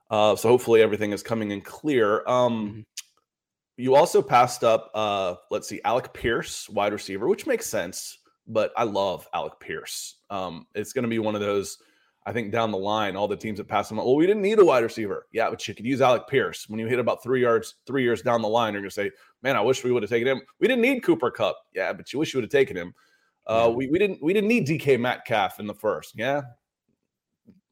[0.09, 2.27] Uh, so hopefully everything is coming in clear.
[2.27, 2.85] Um,
[3.77, 8.17] you also passed up, uh, let's see, Alec Pierce, wide receiver, which makes sense.
[8.47, 10.15] But I love Alec Pierce.
[10.29, 11.77] Um, it's going to be one of those.
[12.25, 14.59] I think down the line, all the teams that pass him, well, we didn't need
[14.59, 15.27] a wide receiver.
[15.31, 16.67] Yeah, but you could use Alec Pierce.
[16.67, 19.11] When you hit about three yards, three years down the line, you're going to say,
[19.43, 20.41] man, I wish we would have taken him.
[20.59, 21.55] We didn't need Cooper Kupp.
[21.73, 22.93] Yeah, but you wish you would have taken him.
[23.45, 26.13] Uh, we, we didn't we didn't need DK Metcalf in the first.
[26.17, 26.41] Yeah,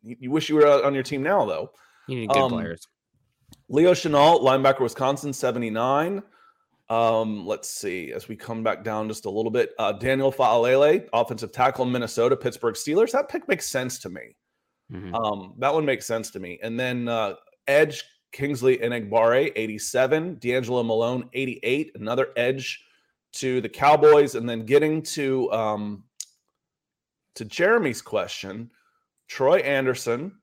[0.02, 1.72] you, you wish you were on your team now though.
[2.08, 2.88] You need good Um, players.
[3.68, 6.24] Leo Chenal, linebacker, Wisconsin, 79.
[6.90, 9.74] Um, let's see as we come back down just a little bit.
[9.80, 13.12] Uh, Daniel Faalele, offensive tackle, Minnesota, Pittsburgh Steelers.
[13.12, 14.36] That pick makes sense to me.
[14.92, 15.14] Mhm.
[15.16, 16.60] Um, that one makes sense to me.
[16.62, 17.36] And then uh,
[17.68, 20.38] Edge, Kingsley Enagbare, 87.
[20.40, 21.92] D'Angelo Malone, 88.
[21.96, 22.84] Another edge
[23.34, 24.36] to the Cowboys.
[24.36, 26.04] And then getting to um,
[27.36, 28.70] to Jeremy's question,
[29.28, 30.34] Troy Andersen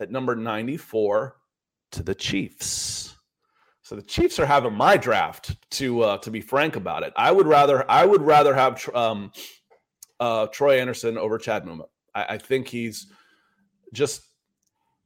[0.00, 1.36] at number 94
[1.92, 3.17] to the Chiefs.
[3.88, 5.56] So the Chiefs are having my draft.
[5.70, 9.32] To uh, to be frank about it, I would rather I would rather have um,
[10.20, 11.84] uh, Troy Andersen over Chad Muma.
[12.14, 13.10] I, I think he's
[13.94, 14.24] just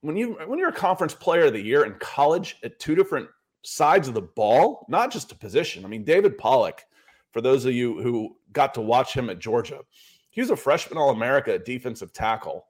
[0.00, 3.28] when you when you're a conference player of the year in college at two different
[3.62, 5.84] sides of the ball, not just a position.
[5.84, 6.82] I mean, David Pollack,
[7.30, 9.78] for those of you who got to watch him at Georgia,
[10.30, 12.66] he was a freshman All America defensive tackle.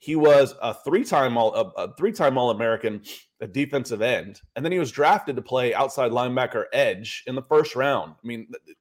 [0.00, 3.02] He was a three-time all a, a three-time All-American
[3.40, 7.42] at defensive end, and then he was drafted to play outside linebacker edge in the
[7.42, 8.12] first round.
[8.12, 8.76] I mean, th-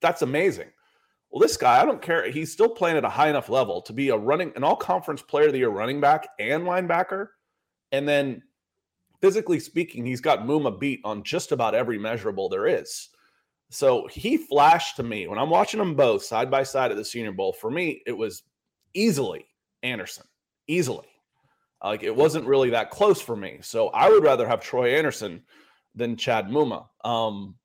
[0.00, 0.68] that's amazing.
[1.30, 2.30] Well, this guy, I don't care.
[2.30, 5.46] He's still playing at a high enough level to be a running an all-conference player
[5.46, 7.28] of the year running back and linebacker.
[7.90, 8.42] And then
[9.20, 13.08] physically speaking, he's got Muma beat on just about every measurable there is.
[13.70, 17.04] So he flashed to me when I'm watching them both side by side at the
[17.04, 17.52] Senior Bowl.
[17.52, 18.44] For me, it was
[18.92, 19.46] easily
[19.82, 20.26] Andersen,
[20.66, 21.06] easily.
[21.82, 23.58] Like it wasn't really that close for me.
[23.62, 25.42] So I would rather have Troy Andersen
[25.94, 26.86] than Chad Muma.
[27.04, 27.56] Um,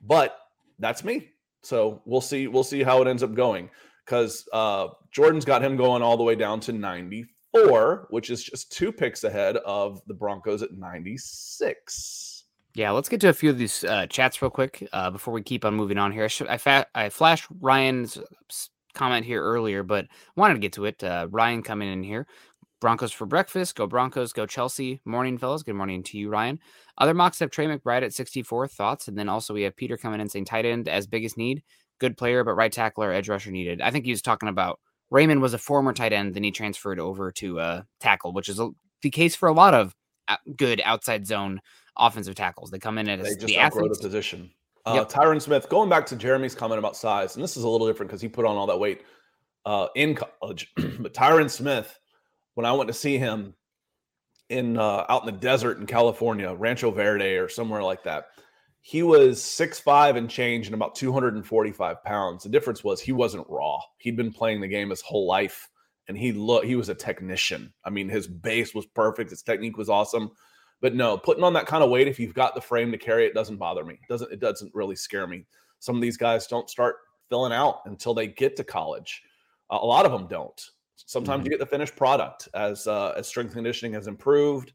[0.00, 0.36] but
[0.78, 1.28] that's me.
[1.62, 2.48] So we'll see.
[2.48, 3.70] We'll see how it ends up going
[4.04, 8.72] because uh, Jordan's got him going all the way down to 94, which is just
[8.72, 12.44] two picks ahead of the Broncos at 96.
[12.74, 15.42] Yeah, let's get to a few of these uh, chats real quick uh, before we
[15.42, 16.24] keep on moving on here.
[16.24, 18.18] I, should, I, fa- I flashed Ryan's
[18.94, 21.02] comment here earlier, but wanted to get to it.
[21.02, 22.26] Uh, Ryan coming in here.
[22.80, 23.76] Broncos for breakfast.
[23.76, 24.32] Go Broncos.
[24.32, 25.00] Go Chelsea.
[25.04, 25.62] Morning, fellas.
[25.62, 26.58] Good morning to you, Ryan.
[26.98, 28.68] Other mocks have Trey McBride at 64.
[28.68, 29.06] Thoughts?
[29.08, 31.62] And then also we have Peter coming in saying tight end as biggest need.
[32.00, 33.80] Good player, but right tackle or edge rusher needed.
[33.80, 34.80] I think he was talking about
[35.12, 38.58] Raymond was a former tight end, then he transferred over to uh, tackle, which is
[38.58, 38.70] a,
[39.02, 39.94] the case for a lot of
[40.26, 41.60] uh, good outside zone
[41.98, 42.70] offensive tackles.
[42.70, 43.98] They come in as They just the athletes.
[43.98, 44.50] the position.
[44.84, 45.10] Uh, Yep.
[45.10, 48.10] Tyron Smith, going back to Jeremy's comment about size, and this is a little different
[48.10, 49.02] because he put on all that weight
[49.64, 50.72] uh, in college.
[50.76, 51.98] but Tyron Smith,
[52.54, 53.54] when I went to see him
[54.48, 58.28] in uh, out in the desert in California, Rancho Verde or somewhere like that,
[58.80, 62.42] he was six five and change and about 245 pounds.
[62.42, 63.78] The difference was he wasn't raw.
[63.98, 65.68] He'd been playing the game his whole life,
[66.08, 67.72] and he looked he was a technician.
[67.84, 70.32] I mean, his base was perfect, his technique was awesome.
[70.82, 73.24] But no, putting on that kind of weight, if you've got the frame to carry
[73.24, 73.94] it, doesn't bother me.
[73.94, 75.46] It doesn't it doesn't really scare me.
[75.78, 76.96] Some of these guys don't start
[77.30, 79.22] filling out until they get to college.
[79.70, 80.60] Uh, a lot of them don't.
[80.96, 84.72] Sometimes you get the finished product as uh, as strength conditioning has improved,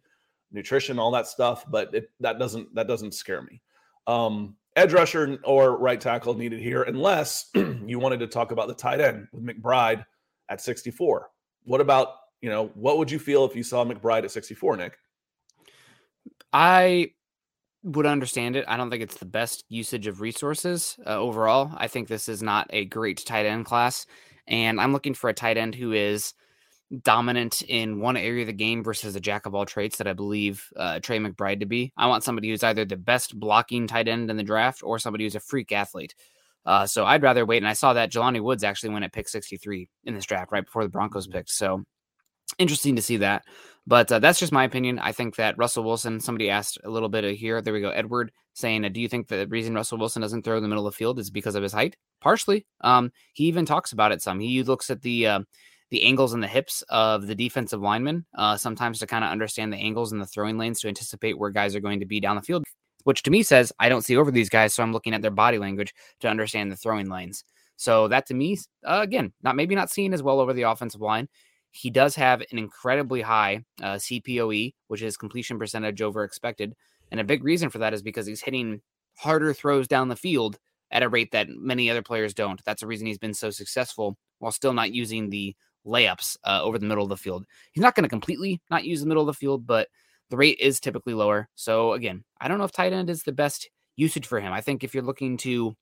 [0.52, 1.65] nutrition, all that stuff.
[1.70, 3.62] But it, that doesn't that doesn't scare me.
[4.08, 8.74] Um, edge rusher or right tackle needed here, unless you wanted to talk about the
[8.74, 10.06] tight end with McBride
[10.48, 11.30] at 64.
[11.65, 12.08] What about
[12.39, 14.98] you know what would you feel if you saw McBride at 64, Nick?
[16.54, 17.12] I
[17.84, 18.66] would understand it.
[18.68, 21.72] I don't think it's the best usage of resources uh, overall.
[21.78, 24.06] I think this is not a great tight end class.
[24.48, 26.34] And I'm looking for a tight end who is
[27.04, 30.14] dominant in one area of the game versus a jack of all traits that I
[30.14, 31.92] believe uh, Trey McBride to be.
[31.98, 35.26] I want somebody who's either the best blocking tight end in the draft or somebody
[35.26, 36.16] who's a freak athlete.
[36.66, 37.58] Uh, so I'd rather wait.
[37.58, 40.66] And I saw that Jelani Woods actually went at pick 63 in this draft right
[40.66, 41.50] before the Broncos picked.
[41.50, 41.84] So
[42.58, 43.44] interesting to see that.
[43.86, 45.00] But uh, that's just my opinion.
[45.00, 47.62] I think that Russell Wilson, somebody asked a little bit here.
[47.62, 47.90] There we go.
[47.90, 50.94] Edward saying, Do you think the reason Russell Wilson doesn't throw in the middle of
[50.94, 51.96] the field is because of his height?
[52.20, 52.66] Partially.
[52.82, 54.40] Um, he even talks about it some.
[54.40, 55.28] He looks at the.
[55.28, 55.40] Uh,
[55.90, 59.72] the angles and the hips of the defensive linemen, uh, sometimes to kind of understand
[59.72, 62.36] the angles and the throwing lanes to anticipate where guys are going to be down
[62.36, 62.66] the field,
[63.06, 65.32] which to me says I don't see over these guys, so I'm looking at their
[65.32, 67.46] body language to understand the throwing lanes.
[67.78, 71.00] So that to me, uh, again, not maybe not seen as well over the offensive
[71.00, 71.30] line.
[71.78, 76.76] He does have an incredibly high uh, CPOE, which is completion percentage over expected,
[77.12, 78.82] and a big reason for that is because he's hitting
[79.16, 80.58] harder throws down the field
[80.92, 82.63] at a rate that many other players don't.
[82.66, 86.80] That's the reason he's been so successful while still not using the layups uh, over
[86.80, 87.46] the middle of the field.
[87.74, 89.88] He's not going to completely not use the middle of the field, but
[90.30, 91.48] the rate is typically lower.
[91.56, 94.52] So again, I don't know if tight end is the best usage for him.
[94.52, 95.76] I think if you're looking to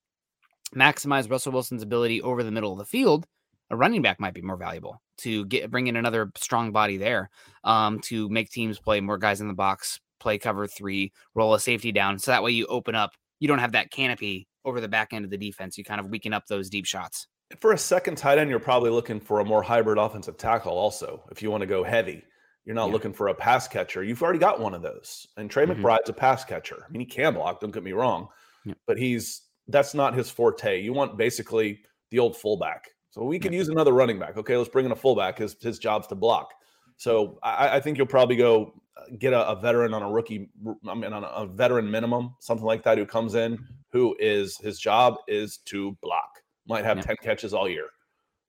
[0.75, 3.25] maximize Russell Wilson's ability over the middle of the field,
[3.69, 7.29] a running back might be more valuable to get bring in another strong body there
[7.63, 11.59] um, to make teams play more guys in the box, play cover three, roll a
[11.59, 12.19] safety down.
[12.19, 15.25] So that way you open up, you don't have that canopy over the back end
[15.25, 15.77] of the defense.
[15.77, 17.27] You kind of weaken up those deep shots.
[17.59, 21.23] For a second tight end, you're probably looking for a more hybrid offensive tackle also,
[21.31, 22.23] if you want to go heavy.
[22.65, 22.93] You're not yeah.
[22.93, 24.03] looking for a pass catcher.
[24.03, 25.27] You've already got one of those.
[25.37, 25.83] And Trey mm-hmm.
[25.83, 26.83] McBride's a pass catcher.
[26.87, 28.27] I mean, he can block, don't get me wrong.
[28.65, 28.73] Yeah.
[28.87, 30.81] But he's that's not his forte.
[30.81, 32.89] You want basically the old fullback.
[33.15, 34.35] So we could use another running back.
[34.35, 35.37] Okay, let's bring in a fullback.
[35.37, 36.53] His his job's to block.
[36.97, 40.49] So I, I think you'll probably go uh, get a, a, veteran on a rookie,
[40.85, 43.57] I mean, on a, a veteran minimum, something like that, who comes in,
[43.93, 46.41] who is his job is to block.
[46.67, 47.03] Might have yeah.
[47.03, 47.87] 10 catches all year.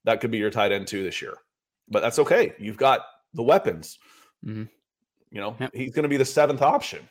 [0.02, 1.34] That could be your tight end too this year.
[1.88, 2.52] But that's okay.
[2.58, 3.02] You've got
[3.34, 4.00] the weapons.
[4.44, 4.64] Mm-hmm.
[5.30, 5.70] You know, yep.
[5.74, 7.08] he's going to be the seventh option.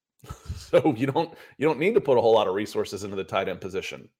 [0.56, 3.24] so you don't you don't need to put a whole lot of resources into the
[3.24, 4.10] tight end position.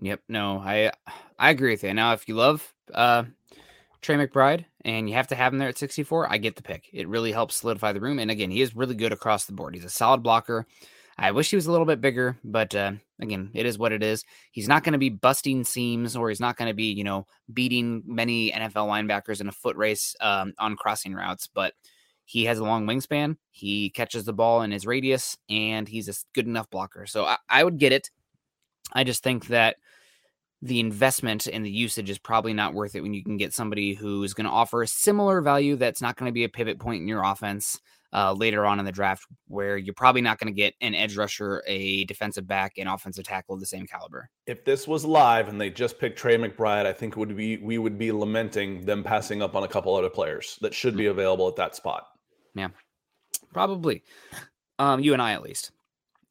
[0.00, 0.20] Yep.
[0.28, 0.92] No, I
[1.38, 1.94] I agree with you.
[1.94, 3.24] Now, if you love uh
[4.02, 6.90] Trey McBride and you have to have him there at 64, I get the pick.
[6.92, 8.18] It really helps solidify the room.
[8.18, 9.74] And again, he is really good across the board.
[9.74, 10.66] He's a solid blocker.
[11.16, 14.02] I wish he was a little bit bigger, but uh, again, it is what it
[14.02, 14.24] is.
[14.50, 17.26] He's not going to be busting seams or he's not going to be, you know,
[17.52, 21.72] beating many NFL linebackers in a foot race um, on crossing routes, but
[22.24, 23.36] he has a long wingspan.
[23.52, 27.06] He catches the ball in his radius and he's a good enough blocker.
[27.06, 28.10] So I, I would get it.
[28.92, 29.76] I just think that
[30.62, 33.92] the investment and the usage is probably not worth it when you can get somebody
[33.94, 37.02] who's going to offer a similar value that's not going to be a pivot point
[37.02, 37.78] in your offense
[38.14, 41.16] uh, later on in the draft, where you're probably not going to get an edge
[41.16, 44.30] rusher, a defensive back, and offensive tackle of the same caliber.
[44.46, 47.76] If this was live and they just picked Trey McBride, I think would be we
[47.76, 51.10] would be lamenting them passing up on a couple other players that should be mm.
[51.10, 52.06] available at that spot.
[52.54, 52.68] Yeah,
[53.52, 54.04] probably.
[54.78, 55.72] Um, you and I at least.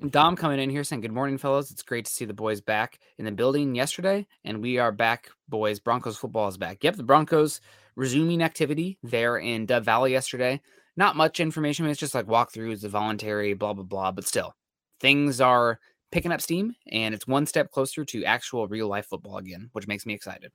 [0.09, 1.71] Dom coming in here saying, Good morning, fellows.
[1.71, 4.27] It's great to see the boys back in the building yesterday.
[4.43, 5.79] And we are back, boys.
[5.79, 6.83] Broncos football is back.
[6.83, 7.61] Yep, the Broncos
[7.95, 10.59] resuming activity there in Dove Valley yesterday.
[10.97, 11.85] Not much information.
[11.85, 14.11] It's just like walkthroughs, the voluntary, blah, blah, blah.
[14.11, 14.53] But still,
[14.99, 15.79] things are
[16.11, 19.87] picking up steam and it's one step closer to actual real life football again, which
[19.87, 20.51] makes me excited.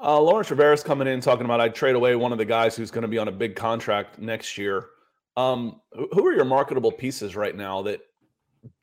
[0.00, 2.90] Uh, Lawrence Rivera's coming in talking about I'd trade away one of the guys who's
[2.90, 4.86] going to be on a big contract next year.
[5.36, 5.80] Um,
[6.12, 8.00] who are your marketable pieces right now that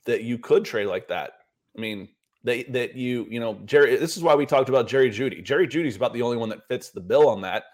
[0.05, 1.33] that you could trade like that.
[1.77, 2.09] I mean,
[2.43, 3.95] that that you you know Jerry.
[3.97, 5.43] This is why we talked about Jerry Jeudy.
[5.43, 7.65] Jerry Jeudy's about the only one that fits the bill on that.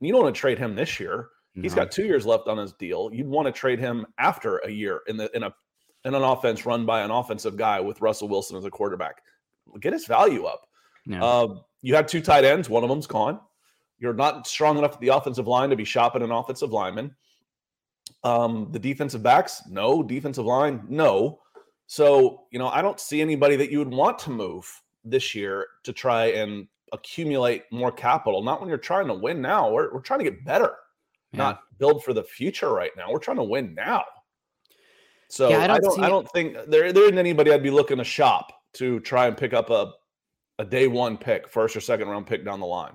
[0.00, 1.28] You don't want to trade him this year.
[1.54, 1.62] No.
[1.62, 3.10] He's got two years left on his deal.
[3.12, 5.52] You'd want to trade him after a year in the in a
[6.04, 9.22] in an offense run by an offensive guy with Russell Wilson as a quarterback.
[9.80, 10.66] Get his value up.
[11.06, 11.22] Yeah.
[11.22, 12.68] Uh, you have two tight ends.
[12.68, 13.40] One of them's gone.
[13.98, 17.14] You're not strong enough at the offensive line to be shopping an offensive lineman.
[18.22, 20.02] Um, the defensive backs, no.
[20.02, 21.40] Defensive line, no.
[21.86, 24.70] So, you know, I don't see anybody that you would want to move
[25.04, 28.42] this year to try and accumulate more capital.
[28.42, 29.70] Not when you're trying to win now.
[29.70, 30.74] We're, we're trying to get better,
[31.32, 31.38] yeah.
[31.38, 33.10] not build for the future right now.
[33.10, 34.04] We're trying to win now.
[35.28, 37.70] So yeah, I, don't I, don't, I don't think there, there isn't anybody I'd be
[37.70, 39.92] looking to shop to try and pick up a,
[40.58, 42.92] a day one pick, first or second round pick down the line.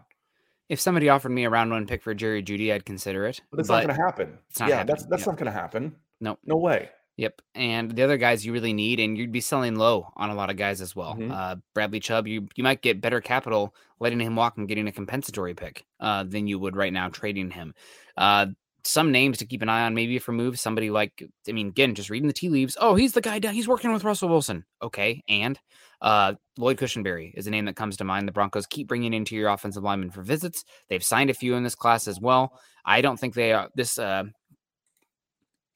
[0.68, 3.42] If somebody offered me a round one pick for Jerry Jeudy, I'd consider it.
[3.52, 4.38] But it's but not going to happen.
[4.60, 4.96] Not yeah, happening.
[4.96, 5.96] that's that's not going to happen.
[6.20, 6.40] No, nope.
[6.46, 6.90] no way.
[7.18, 7.42] Yep.
[7.54, 10.50] And the other guys you really need, and you'd be selling low on a lot
[10.50, 11.14] of guys as well.
[11.14, 11.32] Mm-hmm.
[11.32, 14.92] Uh, Bradley Chubb, you you might get better capital letting him walk and getting a
[14.92, 17.74] compensatory pick uh, than you would right now trading him.
[18.18, 18.48] Uh,
[18.86, 20.62] some names to keep an eye on, maybe for moves.
[20.62, 22.78] Somebody like, I mean, again, just reading the tea leaves.
[22.80, 23.54] Oh, he's the guy down.
[23.54, 24.66] He's working with Russell Wilson.
[24.82, 25.60] Okay, and
[26.02, 28.28] uh, Lloyd Cushenberry is a name that comes to mind.
[28.28, 30.64] The Broncos keep bringing into your offensive lineman for visits.
[30.90, 32.60] They've signed a few in this class as well.
[32.86, 34.26] I don't think they are this uh,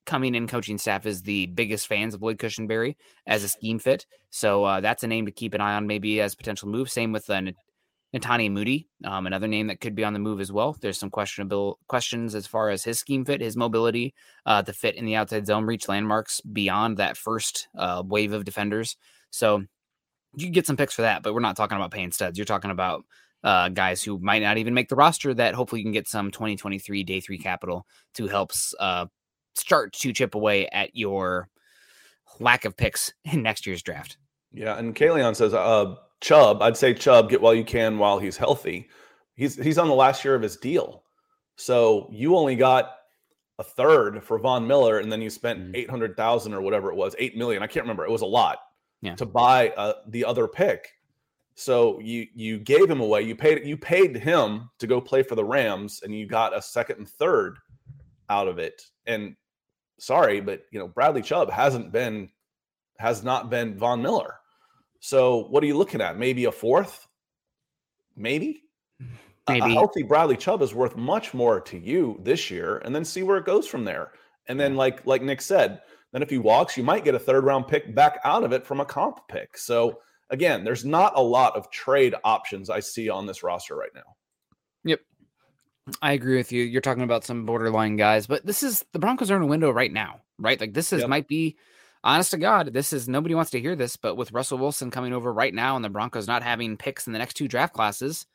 [0.05, 2.95] coming in coaching staff is the biggest fans of Lloyd Cushenberry
[3.27, 4.05] as a scheme fit.
[4.31, 6.89] So uh, that's a name to keep an eye on, maybe as potential move.
[6.89, 7.41] Same with uh,
[8.13, 10.75] Netane Muti, um, another name that could be on the move as well.
[10.79, 14.95] There's some questionable questions as far as his scheme fit, his mobility, uh, the fit
[14.95, 18.97] in the outside zone, reach landmarks beyond that first uh, wave of defenders.
[19.29, 19.63] So
[20.35, 22.37] you can get some picks for that, but we're not talking about paying studs.
[22.37, 23.03] You're talking about
[23.43, 26.31] uh, guys who might not even make the roster that hopefully you can get some
[26.31, 29.05] 2023 day three capital to help uh,
[29.55, 31.49] start to chip away at your
[32.39, 34.17] lack of picks in next year's draft.
[34.51, 38.37] Yeah, and Kaleon says, uh, Chubb, I'd say Chubb, get while you can while he's
[38.37, 38.89] healthy.
[39.35, 41.03] He's he's on the last year of his deal.
[41.55, 42.91] So you only got
[43.57, 45.75] a third for Von Miller, and then you spent mm-hmm.
[45.75, 47.63] eight hundred thousand or whatever it was, eight million.
[47.63, 48.05] I can't remember.
[48.05, 48.59] It was a lot
[49.01, 49.15] yeah.
[49.15, 50.87] to buy uh, the other pick.
[51.55, 53.23] So you you gave him away.
[53.23, 56.61] You paid you paid him to go play for the Rams, and you got a
[56.61, 57.57] second and third
[58.29, 58.81] out of it.
[59.05, 59.35] And
[59.99, 62.29] sorry, but you know, Bradley Chubb hasn't been
[62.97, 64.38] has not been Von Miller.
[64.99, 66.17] So what are you looking at?
[66.17, 67.07] Maybe a fourth?
[68.15, 68.63] Maybe.
[69.47, 69.65] Maybe.
[69.65, 73.23] A healthy Bradley Chubb is worth much more to you this year, and then see
[73.23, 74.11] where it goes from there.
[74.47, 75.81] And then, like like Nick said,
[76.11, 78.65] then if he walks, you might get a third round pick back out of it
[78.65, 79.57] from a comp pick.
[79.57, 83.93] So again, there's not a lot of trade options I see on this roster right
[83.95, 84.15] now.
[84.83, 84.99] Yep.
[86.01, 86.63] I agree with you.
[86.63, 89.71] You're talking about some borderline guys, but this is the Broncos are in a window
[89.71, 90.59] right now, right?
[90.59, 91.09] Like this is Yep.
[91.09, 91.57] might be
[92.03, 95.13] honest to God, this is nobody wants to hear this, but with Russell Wilson coming
[95.13, 98.25] over right now and the Broncos not having picks in the next two draft classes,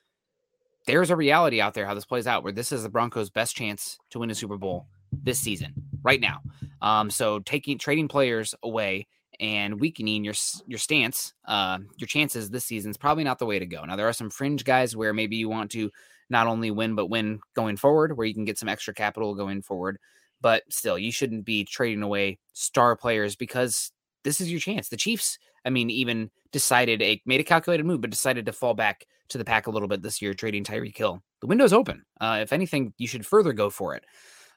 [0.86, 3.56] there's a reality out there how this plays out where this is the Broncos' best
[3.56, 6.40] chance to win a Super Bowl this season, right now.
[6.82, 9.06] Um, so taking trading players away
[9.40, 10.34] and weakening your
[10.66, 13.84] your stance, uh, your chances this season is probably not the way to go.
[13.84, 15.90] Now there are some fringe guys where maybe you want to
[16.30, 19.62] not only win but win going forward, where you can get some extra capital going
[19.62, 19.98] forward.
[20.44, 23.92] But still, you shouldn't be trading away star players because
[24.24, 24.90] this is your chance.
[24.90, 28.74] The Chiefs, I mean, even decided a made a calculated move, but decided to fall
[28.74, 31.22] back to the pack a little bit this year, trading Tyreek Hill.
[31.40, 32.04] The window's open.
[32.20, 34.04] Uh, if anything, you should further go for it.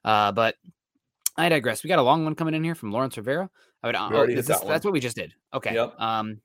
[0.03, 0.55] Uh, but
[1.37, 1.85] I digress.
[1.85, 3.49] We got a long one coming in here from Lawrence Rivera.
[3.81, 3.95] I would.
[3.95, 5.33] We oh, already is did this- that that's what we just did.
[5.53, 5.73] Okay.
[5.73, 5.97] Yep.
[6.01, 6.41] Um,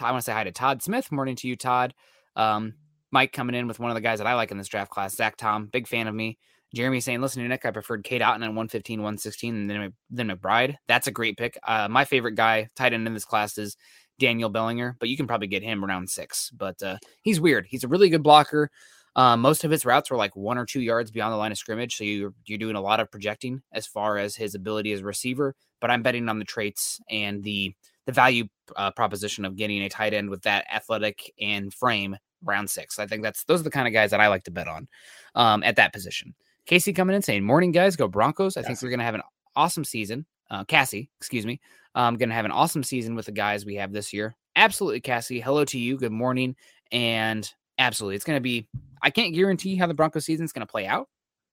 [0.00, 1.10] I want to say hi to Todd Smith.
[1.10, 1.94] Morning to you, Todd.
[2.36, 2.74] Um,
[3.10, 5.16] Mike coming in with one of the guys that I like in this draft class,
[5.16, 6.38] Zach Tom, big fan of me.
[6.74, 10.76] Jeremy saying, listen to Nick, I preferred Cade Otton at 115, 116, and then, McBride.
[10.88, 11.58] That's a great pick.
[11.62, 13.76] Uh, my favorite guy, tight end in this class, is
[14.18, 16.50] Daniel Bellinger, but you can probably get him around six.
[16.50, 17.66] But uh, he's weird.
[17.68, 18.70] He's a really good blocker.
[19.16, 21.58] Uh, most of his routes were like one or two yards beyond the line of
[21.58, 25.00] scrimmage, so you're you're doing a lot of projecting as far as his ability as
[25.00, 25.54] a receiver.
[25.80, 27.74] But I'm betting on the traits and the
[28.06, 28.46] the value
[28.76, 32.98] uh, proposition of getting a tight end with that athletic and frame round six.
[32.98, 34.88] I think that's those are the kind of guys that I like to bet on
[35.36, 36.34] um, at that position.
[36.66, 39.22] Casey coming in saying, "Morning guys, go Broncos." I think we're gonna have an
[39.56, 40.26] awesome season.
[40.50, 41.60] Uh, Cassie, excuse me,
[41.94, 44.36] I'm gonna have an awesome season with the guys we have this year.
[44.56, 45.40] Absolutely, Cassie.
[45.40, 45.96] Hello to you.
[45.96, 46.56] Good morning,
[46.92, 48.68] and absolutely, it's gonna be.
[49.02, 51.08] I can't guarantee how the Broncos season is gonna play out,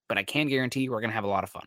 [0.08, 1.66] but I can guarantee we're gonna have a lot of fun.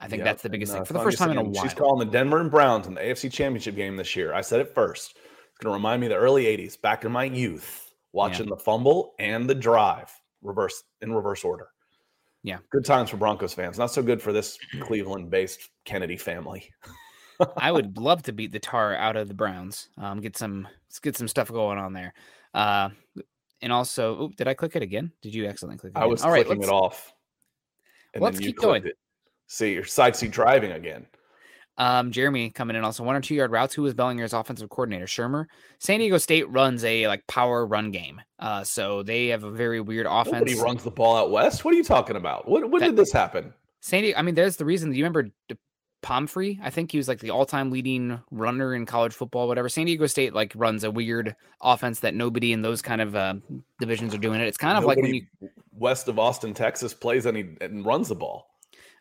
[0.00, 1.42] I think Yep, that's the biggest and, thing uh, for the first time in a
[1.42, 1.62] while.
[1.62, 4.32] She's calling the Denver and Browns in the AFC Championship game this year.
[4.32, 5.16] I said it first.
[5.16, 8.56] It's going to remind me of the early '80s, back in my youth, watching the
[8.56, 10.10] fumble and the drive
[10.42, 11.68] reverse in reverse order.
[12.42, 12.58] Yeah.
[12.70, 13.78] good times for Broncos fans.
[13.78, 16.70] Not so good for this Cleveland-based Kennedy family.
[17.56, 19.88] I would love to beat the tar out of the Browns.
[19.98, 22.14] Um, get some let's get some stuff going on there.
[22.54, 22.90] Uh,
[23.60, 25.12] and also, oop, did I click it again?
[25.20, 25.98] Did you accidentally click it?
[25.98, 26.10] I again?
[26.10, 27.12] was All right, clicking let's- it off.
[28.16, 28.86] Let's keep going.
[28.86, 28.96] It.
[29.48, 31.06] See, you're side seat driving again.
[31.78, 33.72] Um, Jeremy coming in also one or two yard routes.
[33.72, 35.06] Who was Bellinger's offensive coordinator?
[35.06, 35.46] Shermer.
[35.78, 38.20] San Diego State runs a like power run game.
[38.38, 40.34] Uh, so they have a very weird offense.
[40.34, 41.64] Nobody runs the ball out west.
[41.64, 42.48] What are you talking about?
[42.48, 43.54] When, when That- did this happen?
[43.80, 44.18] San Diego.
[44.18, 44.92] I mean, there's the reason.
[44.92, 45.30] You remember
[46.02, 46.58] Pumphrey?
[46.62, 49.46] I think he was like the all-time leading runner in college football.
[49.48, 49.68] Whatever.
[49.68, 53.34] San Diego State like runs a weird offense that nobody in those kind of uh,
[53.78, 54.46] divisions are doing it.
[54.48, 55.22] It's kind of like when you
[55.72, 58.47] west of Austin, Texas, plays any and runs the ball.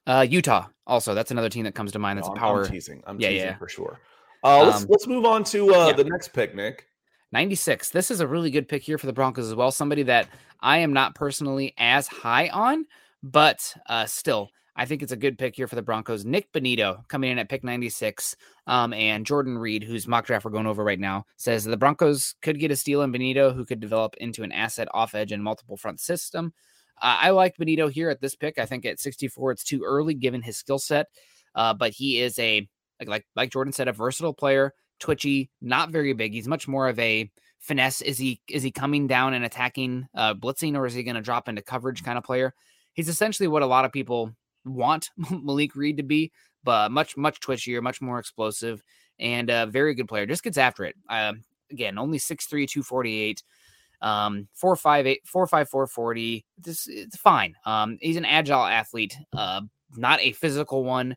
[0.07, 0.67] Uh, Utah.
[0.87, 2.17] Also, that's another team that comes to mind.
[2.17, 2.63] That's No, a power.
[2.63, 3.03] I'm teasing.
[3.05, 3.57] I'm Yeah, teasing yeah.
[3.57, 3.99] for sure.
[4.43, 5.93] Uh, let's Um, let's move on to uh, yeah.
[5.93, 6.87] the next pick, Nick.
[7.33, 7.89] 96.
[7.89, 9.69] This is a really good pick here for the Broncos as well.
[9.69, 10.29] Somebody that
[10.61, 12.85] I am not personally as high on,
[13.21, 16.23] but uh, still, I think it's a good pick here for the Broncos.
[16.23, 18.37] Nik Bonitto coming in at pick 96.
[18.67, 22.35] Um, and Jordan Reid, whose mock draft we're going over right now, says the Broncos
[22.41, 25.43] could get a steal in Bonitto who could develop into an asset off edge and
[25.43, 26.53] multiple front system.
[27.01, 28.57] Uh, I like Bonitto here at this pick.
[28.57, 31.07] I think at 64, it's too early given his skill set.
[31.55, 32.67] Uh, but he is a
[33.05, 36.33] like, like Jordan said, a versatile player, twitchy, not very big.
[36.33, 37.29] He's much more of a
[37.59, 38.01] finesse.
[38.01, 41.21] Is he is he coming down and attacking, uh, blitzing, or is he going to
[41.21, 42.53] drop into coverage kind of player?
[42.93, 44.31] He's essentially what a lot of people
[44.65, 46.31] want Malik Reed to be,
[46.63, 48.81] but much much twitchier, much more explosive,
[49.19, 50.25] and a very good player.
[50.25, 50.95] Just gets after it.
[51.09, 53.43] Um, again, only 6'3", 248
[54.01, 56.45] um four five eight four five four forty.
[56.57, 57.55] this it's fine.
[57.65, 59.61] Um he's an agile athlete uh
[59.95, 61.15] not a physical one.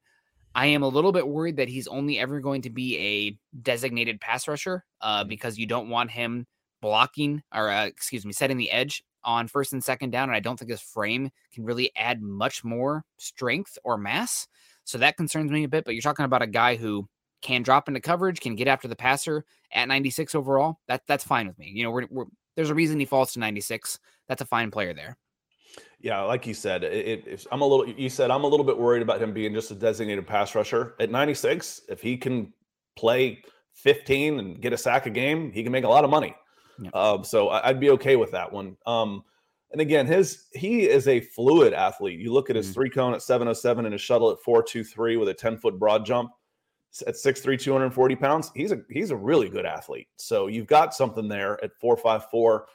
[0.54, 4.20] I am a little bit worried that he's only ever going to be a designated
[4.20, 6.46] pass rusher uh because you don't want him
[6.80, 10.40] blocking or uh, excuse me setting the edge on first and second down and i
[10.40, 14.48] don't think his frame can really add much more strength or mass.
[14.84, 17.06] So that concerns me a bit but you're talking about a guy who
[17.42, 20.78] can drop into coverage can get after the passer at 96 overall.
[20.88, 21.70] That that's fine with me.
[21.74, 22.26] You know we're, we're
[22.56, 23.98] there's a reason he falls to 96.
[24.28, 25.16] That's a fine player there.
[26.00, 27.86] Yeah, like you said, it, it, I'm a little.
[27.88, 30.94] You said I'm a little bit worried about him being just a designated pass rusher
[30.98, 31.82] at 96.
[31.88, 32.52] If he can
[32.96, 33.42] play
[33.74, 36.34] 15 and get a sack a game, he can make a lot of money.
[36.80, 36.90] Yeah.
[36.94, 38.76] Um, so I- I'd be okay with that one.
[38.86, 39.24] Um,
[39.72, 42.18] And again, his he is a fluid athlete.
[42.18, 42.74] You look at his Mhm.
[42.74, 46.32] three cone at 707 and his shuttle at 423 with a 10 foot broad jump
[47.06, 48.50] at 6'3, 240 pounds.
[48.54, 50.08] He's a he's a really good athlete.
[50.16, 52.66] So you've got something there at 454,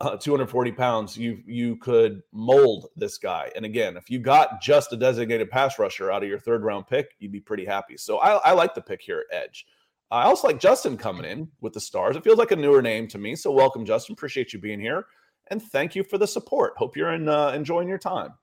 [0.00, 1.16] uh, 240 pounds.
[1.16, 3.50] You you could mold this guy.
[3.56, 6.86] And again, if you got just a designated pass rusher out of your third round
[6.86, 7.96] pick, you'd be pretty happy.
[7.96, 9.66] So I, I like the pick here at Edge.
[10.10, 12.16] I also like Justin coming in with the stars.
[12.16, 13.34] It feels like a newer name to me.
[13.34, 14.12] So welcome, Justin.
[14.12, 15.06] Appreciate you being here
[15.48, 16.74] and thank you for the support.
[16.76, 18.34] Hope you're in, uh, enjoying your time.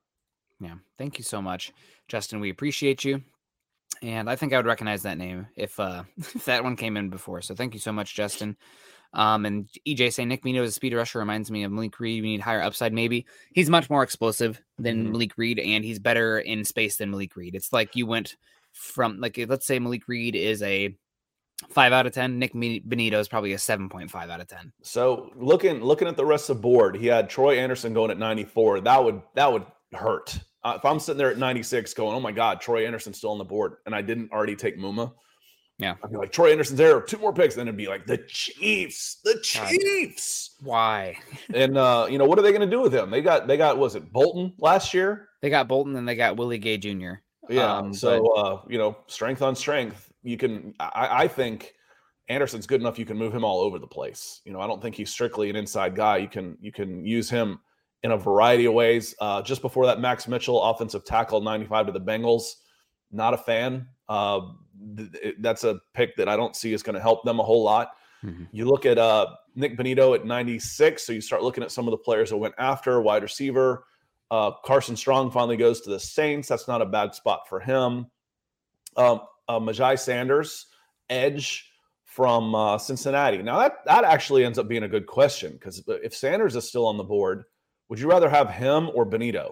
[0.59, 0.76] Yeah.
[0.97, 1.72] Thank you so much,
[2.07, 2.39] Justin.
[2.39, 3.24] We appreciate you.
[4.01, 7.09] And I think I would recognize that name if uh if that one came in
[7.09, 7.41] before.
[7.41, 8.57] So thank you so much, Justin.
[9.13, 12.23] Um, and EJ saying Nick Mino as a speed rusher reminds me of Malik Reed.
[12.23, 13.25] We need higher upside, maybe.
[13.53, 15.11] He's much more explosive than Mhm.
[15.11, 17.53] Malik Reed, and he's better in space than Malik Reed.
[17.53, 18.37] It's like you went
[18.71, 20.95] from like let's say Malik Reed is a
[21.69, 22.39] five out of ten.
[22.39, 24.71] Nik Bonitto is probably a seven point five out of ten.
[24.81, 28.17] So looking looking at the rest of the board, he had Troy Andersen going at
[28.17, 28.79] 94.
[28.81, 30.39] That would that would hurt.
[30.64, 33.38] Uh, if I'm sitting there at 96 going, oh my God, Troy Andersen's still on
[33.38, 35.12] the board, and I didn't already take Muma.
[35.82, 35.95] Yeah.
[36.03, 37.55] I'd be like, Troy Andersen's there, two more picks.
[37.55, 39.39] Then it'd be like the Chiefs, the.
[39.41, 40.55] Chiefs.
[40.62, 41.18] Why?
[41.53, 43.09] and uh, you know, what are they gonna do with him?
[43.09, 45.30] They got they got was it Bolton last year?
[45.41, 47.14] They got Bolton and they got Willie Gay Jr.
[47.49, 47.78] Yeah.
[47.78, 50.12] Um, so uh, you know, strength on strength.
[50.22, 51.74] You can I, I think
[52.30, 54.41] Andersen's good enough you can move him all over the place.
[54.45, 56.18] You know, I don't think he's strictly an inside guy.
[56.18, 57.59] You can you can use him
[58.03, 59.13] in a variety of ways.
[59.19, 62.43] Uh, just before that, Max Mitchell, offensive tackle, 95 to the Bengals.
[63.11, 63.87] Not a fan.
[64.09, 64.41] Uh,
[64.97, 67.43] th- th- that's a pick that I don't see is going to help them a
[67.43, 67.91] whole lot.
[68.23, 68.47] Mhm.
[68.51, 71.05] You look at uh, Nik Bonitto at 96.
[71.05, 73.85] So you start looking at some of the players that went after wide receiver.
[74.29, 76.47] Uh, Carson Strong finally goes to the Saints.
[76.47, 78.07] That's not a bad spot for him.
[78.95, 80.67] Um, uh, Myjai Sanders,
[81.09, 81.67] edge
[82.05, 83.41] from uh, Cincinnati.
[83.41, 86.85] Now that that actually ends up being a good question because if Sanders is still
[86.85, 87.43] on the board,
[87.91, 89.51] would you rather have him or Bonitto?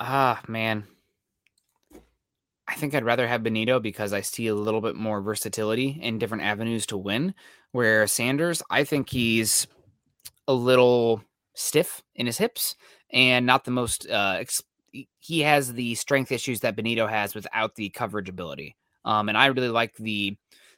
[0.00, 0.82] Ah, man.
[2.66, 6.18] I think I'd rather have Bonitto because I see a little bit more versatility and
[6.18, 7.34] different avenues to win.
[7.70, 9.68] Where Sanders, I think he's
[10.48, 11.22] a little
[11.54, 12.74] stiff in his hips
[13.12, 14.08] and not the most.
[14.10, 18.74] Uh, ex- he- he has the strength issues that Bonitto has without the coverage ability.
[19.04, 20.36] Um, and I really like the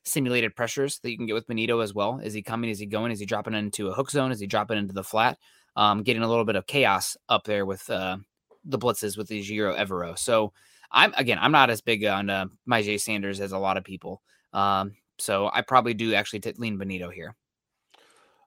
[0.08, 2.20] simulated pressures that you can get with Bonitto as well.
[2.22, 2.70] Is he coming?
[2.70, 3.12] Is he going?
[3.12, 4.32] Is he dropping into a hook zone?
[4.32, 5.38] Is he dropping into the flat?
[5.76, 8.16] Um, getting a little bit of chaos up there with uh,
[8.64, 10.18] the blitzes with the Ejiro Evero.
[10.18, 10.52] So
[10.90, 14.22] I'm again, I'm not as big on uh, Myjai Sanders as a lot of people.
[14.52, 17.36] Um, so I probably do actually t- lean Bonitto here.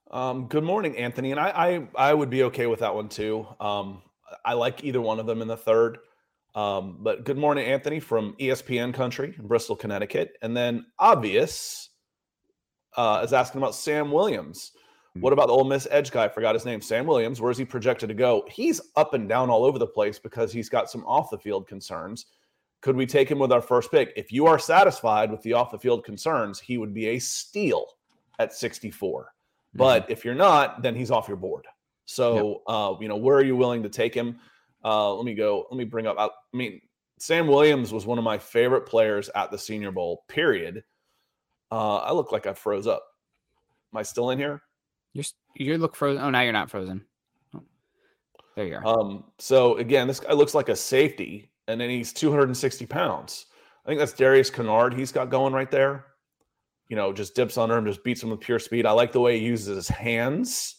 [0.09, 1.31] Um, good morning, Anthony.
[1.31, 1.49] And I,
[1.95, 3.47] I I would be okay with that one too.
[3.59, 4.01] Um,
[4.43, 5.99] I like either one of them in the third.
[6.53, 10.37] Um, but good morning, Anthony from ESPN Country in Bristol, Connecticut.
[10.41, 11.89] And then obvious
[12.97, 14.71] uh, is asking about Sam Williams.
[15.13, 16.25] What about the Ole Miss edge guy?
[16.25, 16.81] I forgot his name.
[16.81, 17.41] Sam Williams.
[17.41, 18.45] Where's he projected to go?
[18.49, 21.67] He's up and down all over the place because he's got some off the field
[21.67, 22.27] concerns.
[22.79, 24.13] Could we take him with our first pick?
[24.15, 27.85] If you are satisfied with the off the field concerns, he would be a steal
[28.39, 29.33] at 64.
[29.73, 31.65] But if you're not, then he's off your board.
[32.05, 34.39] So, uh, you know, where are you willing to take him?
[34.83, 35.67] Uh, let me go.
[35.69, 36.15] Let me bring up.
[36.17, 36.81] I, I mean,
[37.19, 40.23] Sam Williams was one of my favorite players at the Senior Bowl.
[40.27, 40.83] Period.
[41.71, 43.03] Uh, I look like I froze up.
[43.93, 44.61] Am I still in here?
[45.13, 45.25] You're
[45.55, 46.23] you look frozen.
[46.23, 47.05] Oh, now you're not frozen.
[47.55, 47.63] Oh,
[48.55, 48.85] there you are.
[48.85, 53.45] Um, so again, this guy looks like a safety, and then he's 260 pounds.
[53.85, 56.05] I think that's Darian Kinnard he's got going right there.
[56.87, 58.85] You know, just dips under him, just beats him with pure speed.
[58.85, 60.75] I like the way he uses his hands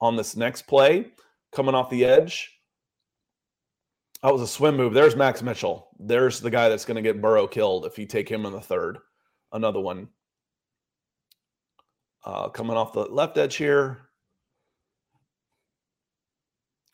[0.00, 1.06] on this next play,
[1.52, 2.57] coming off the edge.
[4.22, 4.94] That was a swim move.
[4.94, 5.88] There's Max Mitchell.
[5.98, 8.60] There's the guy that's going to get Burrow killed if you take him in the
[8.60, 8.98] third.
[9.52, 10.08] Another one.
[12.24, 13.98] Uh, coming off the left edge here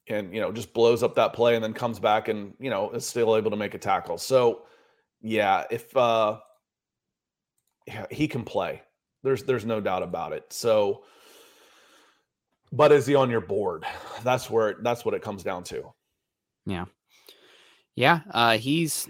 [0.07, 2.91] and you know just blows up that play and then comes back and you know
[2.91, 4.67] is still able to make a tackle so
[5.23, 6.39] yeah if uh
[7.87, 8.83] yeah, he can play
[9.23, 11.05] there's there's no doubt about it so
[12.71, 13.87] but is he on your board
[14.23, 15.91] that's where that's what it comes down to
[16.67, 16.87] yeah,
[18.31, 19.09] uh, he's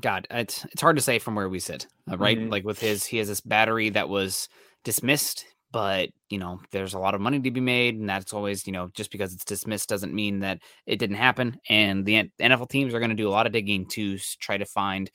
[0.00, 0.26] God.
[0.30, 2.38] It's it's hard to say from where we sit, uh, right?
[2.38, 2.50] Mhm.
[2.50, 4.48] Like with his, he has this battery that was
[4.84, 8.66] dismissed, but you know, there's a lot of money to be made, and that's always
[8.66, 11.58] you know, just because it's dismissed doesn't mean that it didn't happen.
[11.68, 14.66] And the NFL teams are going to do a lot of digging to try to
[14.66, 15.10] find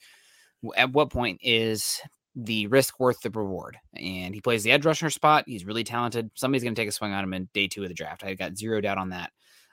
[0.76, 2.00] at what point is
[2.34, 3.78] the risk worth the reward.
[3.94, 5.44] And he plays the edge rusher spot.
[5.46, 6.30] He's really talented.
[6.34, 8.24] Somebody's going to take a swing on him in day two of the draft.
[8.24, 9.30] I got zero doubt on that.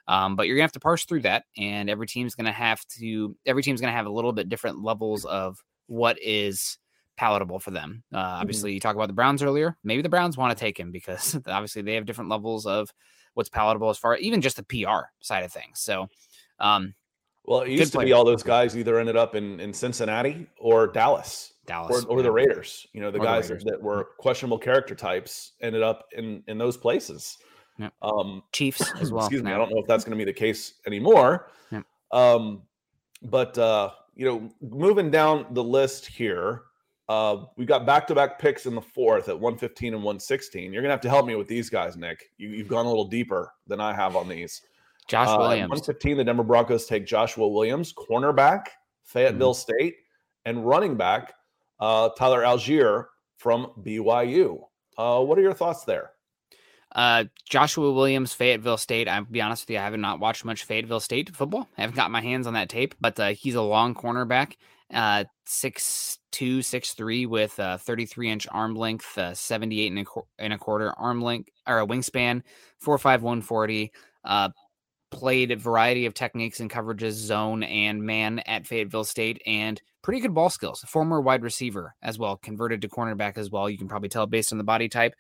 [0.08, 3.36] Um, but you're gonna have to parse through that, and every team's gonna have to.
[3.46, 6.78] Every team's gonna have a little bit different levels of what is
[7.18, 8.04] palatable for them.
[8.14, 9.78] Uh, obviously, you talk about the Browns earlier.
[9.84, 12.90] Maybe the Browns want to take him because obviously they have different levels of
[13.34, 15.80] what's palatable as far even just the PR side of things.
[15.80, 16.08] So,
[16.60, 16.94] um,
[17.46, 20.88] well, it used to be all those guys either ended up in, in Cincinnati or
[20.88, 22.24] Dallas, Dallas, or, or yeah.
[22.24, 22.88] the Raiders.
[22.94, 23.66] You know, the Or guys Raiders.
[23.66, 27.38] that were questionable character types ended up in in those places.
[27.78, 27.90] Yeah.
[28.02, 29.26] Um, Chiefs as well.
[29.26, 31.50] excuse me, I don't know if that's going to be the case anymore.
[31.72, 31.82] Yeah.
[32.12, 32.64] Um,
[33.24, 36.64] but uh, you know, moving down the list here,
[37.10, 40.72] uh, we got back-to-back picks in the fourth at 115 and 116.
[40.72, 42.30] You're gonna have to help me with these guys, Nick.
[42.38, 44.62] You, you've gone a little deeper than I have on these.
[45.08, 45.70] Josh Uh, Williams.
[45.70, 48.68] 115, the Denver Broncos take Joshua Williams, cornerback,
[49.04, 49.74] Fayetteville Mm-hmm.
[49.76, 49.96] State,
[50.46, 51.34] and running back,
[51.82, 53.06] uh, Tyler Allgeier
[53.36, 54.62] from BYU.
[54.98, 56.12] Uh, what are your thoughts there?
[56.94, 59.08] Uh, Joshua Williams, Fayetteville State.
[59.08, 61.68] I'll be honest with you, I have not watched much Fayetteville State football.
[61.78, 64.54] I haven't got my hands on that tape, but uh, he's a long cornerback,
[64.94, 70.06] uh, six two, six three, with uh, 33 inch arm length, uh, 78 and a,
[70.06, 72.42] qu- and a quarter arm length or a wingspan,
[72.78, 73.92] four five one forty.
[74.24, 74.50] Uh,
[75.14, 80.20] played a variety of techniques and coverages, zone and man at Fayetteville State, and pretty
[80.20, 80.82] good ball skills.
[80.88, 83.70] Former wide receiver as well, converted to cornerback as well.
[83.70, 85.14] You can probably tell based on the body type.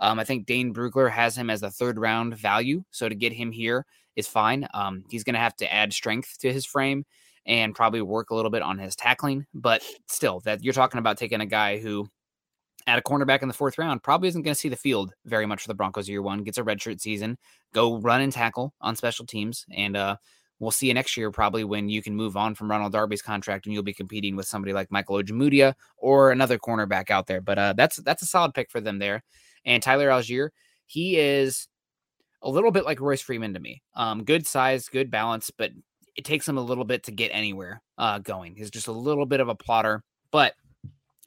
[0.00, 2.82] Um, I think Dane Brugler has him as a third round value.
[2.90, 3.86] So to get him here
[4.16, 4.66] is fine.
[4.74, 7.04] Um, he's going to have to add strength to his frame
[7.46, 9.46] and probably work a little bit on his tackling.
[9.54, 12.08] But still, that you're talking about taking a guy who,
[12.86, 15.46] at a cornerback in the fourth round, probably isn't going to see the field very
[15.46, 16.44] much for the Broncos year one.
[16.44, 17.38] Gets a redshirt season,
[17.74, 20.16] go run and tackle on special teams, and uh,
[20.60, 23.66] we'll see you next year probably when you can move on from Ronald Darby's contract
[23.66, 27.40] and you'll be competing with somebody like Michael Ojemudia or another cornerback out there.
[27.40, 29.24] But uh, that's that's a solid pick for them there.
[29.64, 30.50] And Tyler Allgeier,
[30.86, 31.68] he is
[32.42, 33.82] a little bit like Royce Freeman to me.
[33.94, 35.70] Um, good size, good balance, but
[36.16, 38.56] it takes him a little bit to get anywhere uh, going.
[38.56, 40.02] He's just a little bit of a plotter.
[40.30, 40.54] But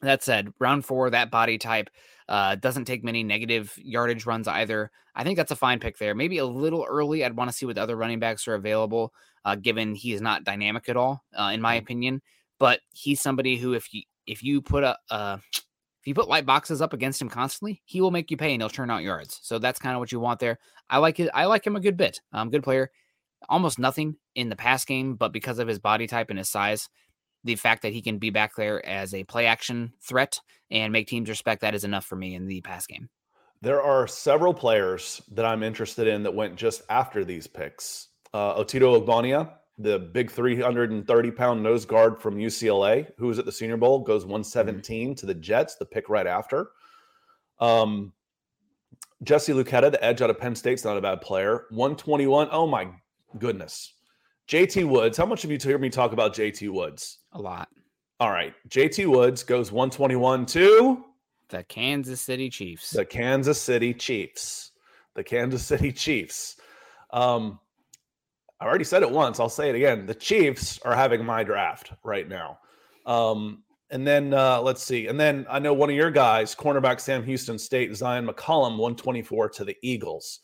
[0.02, 1.90] that said, round four, that body type
[2.28, 4.92] uh, doesn't take many negative yardage runs either.
[5.16, 6.16] I think that's a fine pick there.
[6.16, 7.24] Maybe a little early.
[7.24, 9.14] I'd want to see what other running backs are available,
[9.46, 12.22] uh, given he is not dynamic at all, uh, in my opinion.
[12.60, 15.38] But he's somebody who, if you if you put a uh,
[16.04, 18.62] if you put light boxes up against him constantly, he will make you pay and
[18.62, 19.40] he'll turn out yards.
[19.42, 20.60] So that's kind of what you want there.
[20.90, 21.30] I like it.
[21.34, 22.20] I like him a good bit.
[22.34, 22.92] Um, good player.
[23.48, 26.90] Almost nothing in the pass game, but because of his body type and his size,
[27.46, 31.08] the fact that he can be back there as a play action threat and make
[31.08, 33.08] teams respect that is enough for me in the pass game.
[33.62, 38.10] There are several players that I'm interested in that went just after these picks.
[38.34, 43.52] Uh, Otito Ogbonnia, the big 330 pound nose guard from UCLA, who was at the
[43.52, 46.72] Senior Bowl, goes 117 to the Jets, the pick right after.
[47.60, 48.14] Um,
[49.24, 51.66] Jesse Luketa, the edge out of Penn State's not a bad player.
[51.70, 52.50] 121.
[52.52, 52.90] Oh my
[53.40, 53.94] goodness.
[54.48, 55.18] JT Woods.
[55.18, 57.20] How much have you heard me talk about JT Woods?
[57.32, 57.70] A lot.
[58.20, 58.54] All right.
[58.70, 61.06] JT Woods goes 121 to
[61.50, 62.90] The Kansas City Chiefs.
[62.92, 64.72] the Kansas City Chiefs.
[65.16, 66.58] The Kansas City Chiefs.
[67.12, 67.60] Um,
[68.64, 69.42] I already said it once.
[69.42, 70.06] I'll say it again.
[70.06, 72.60] The Chiefs are having my draft right now.
[73.06, 75.08] Um, and then uh, let's see.
[75.08, 79.50] And then I know one of your guys, cornerback Sam Houston State, Zyon McCollum, 124
[79.50, 80.40] to the Eagles.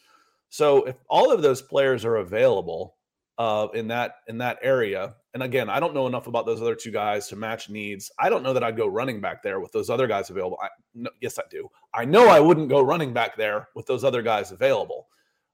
[0.49, 2.97] So if all of those players are available
[3.37, 6.75] uh, in that in that area, and again, I don't know enough about those other
[6.75, 8.11] two guys to match needs.
[8.19, 10.57] I don't know that I'd go running back there with those other guys available.
[10.61, 11.69] I, no, yes, I do.
[11.93, 15.07] I know I wouldn't go running back there with those other guys available.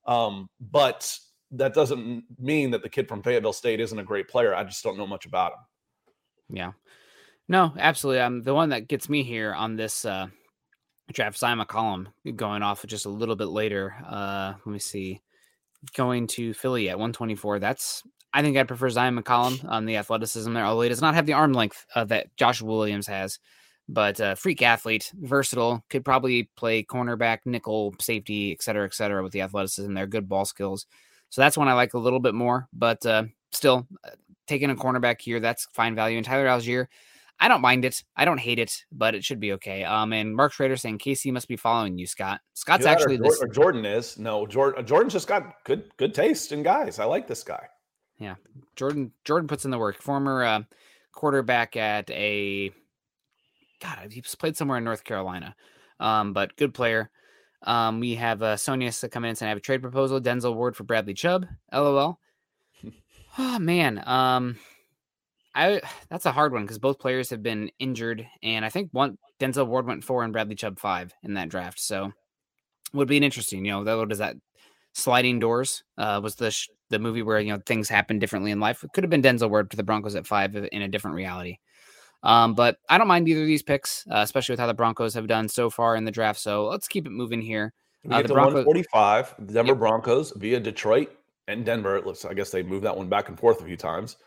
[0.08, 1.18] Um, but
[1.52, 4.54] that doesn't mean that the kid from Fayetteville State isn't a great player.
[4.56, 6.58] I just don't know much about him.
[6.58, 6.72] Yeah.
[7.48, 8.22] No, absolutely.
[8.22, 10.28] Um, the one that gets me here on this uh,
[11.14, 13.96] draft, Zyon McCollum, going off just a little bit later.
[14.06, 15.22] Uh, let me see.
[15.96, 17.60] Going to Philly at 124.
[17.60, 18.02] That's
[18.34, 21.26] I think I'd prefer Zyon McCollum on the athleticism there, although he does not have
[21.26, 23.40] the arm length uh, that Joshua Williams has.
[23.88, 29.24] But uh, freak athlete, versatile, could probably play cornerback, nickel, safety, et cetera, et cetera,
[29.24, 30.86] with the athleticism there, good ball skills.
[31.36, 32.70] So that's one I like a little bit more.
[32.72, 34.12] But uh, still, uh,
[34.48, 36.16] taking a cornerback here, that's fine value.
[36.16, 36.88] And Tyler Allgeier,
[37.42, 38.06] I don't mind it.
[38.16, 39.84] I don't hate it, but it should be okay.
[39.84, 42.40] Um, and Mark Schrader saying Casey must be following you, Scott.
[42.54, 43.44] Scott's actually Jor- this.
[43.44, 44.86] or Jordan is no Jordan.
[44.86, 47.00] Jordan's just got good good taste in guys.
[47.00, 47.68] I like this guy.
[48.18, 48.36] Yeah,
[48.78, 50.02] Jordan Jordan puts in the work.
[50.02, 50.62] Former uh,
[51.12, 52.72] quarterback at a
[53.82, 55.54] God, he's played somewhere in North Carolina,
[56.00, 57.12] um, but good player.
[57.66, 60.22] Um, we have uh, Sonia come in and say I have a trade proposal.
[60.22, 61.48] Denzel Ward for Bradley Chubb.
[61.74, 62.20] LOL.
[63.38, 64.58] oh man, um,
[65.54, 69.18] I that's a hard one because both players have been injured, and I think one
[69.40, 71.80] Denzel Ward went four and Bradley Chubb five in that draft.
[71.80, 72.12] So
[72.94, 73.66] would be an interesting.
[73.66, 74.36] You know, that what is that?
[74.94, 78.60] Sliding Doors uh, was the sh- the movie where you know things happen differently in
[78.60, 78.84] life.
[78.84, 81.58] It could have been Denzel Ward to the Broncos at five in a different reality.
[82.26, 85.14] Um, but I don't mind either of these picks, uh, especially with how the Broncos
[85.14, 86.40] have done so far in the draft.
[86.40, 87.74] So let's keep it moving here.
[88.04, 89.36] We Uh, get the Broncos- 145.
[89.40, 89.78] The Denver Yep.
[89.80, 91.12] Broncos via Detroit
[91.48, 92.02] and Denver.
[92.04, 94.18] Let's, I guess they moved that one back and forth a few times.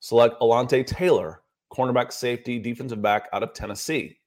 [0.00, 1.42] Select Alontae Taylor,
[1.72, 4.18] cornerback, safety, defensive back out of Tennessee.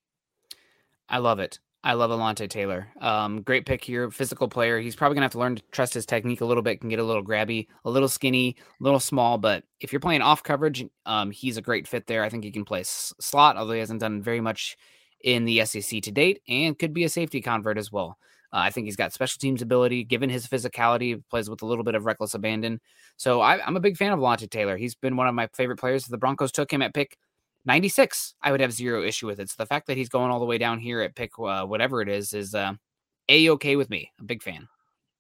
[1.08, 1.60] I love it.
[1.84, 2.90] I love Alontae Taylor.
[3.02, 4.12] Um, great pick here.
[4.12, 4.80] Physical player.
[4.80, 6.80] He's probably gonna have to learn to trust his technique a little bit.
[6.80, 9.40] Can get a little grabby, a little skinny, a little small.
[9.40, 12.24] But if you're playing off coverage, um, he's a great fit there.
[12.24, 14.78] I think he can play s- slot, although he hasn't done very much
[15.24, 18.18] in the SEC to date, and could be a safety convert as well.
[18.54, 21.84] Uh, I think he's got special teams ability, given his physicality, plays with a little
[21.84, 22.80] bit of reckless abandon.
[23.18, 24.78] So I, I'm a big fan of Alontae Taylor.
[24.78, 26.06] He's been one of my favorite players.
[26.06, 27.18] The Broncos took him at pick
[27.66, 30.40] 96 i would have zero issue with it so the fact that he's going all
[30.40, 32.74] the way down here at pick uh, whatever it is is uh,
[33.30, 34.68] a okay with me a big fan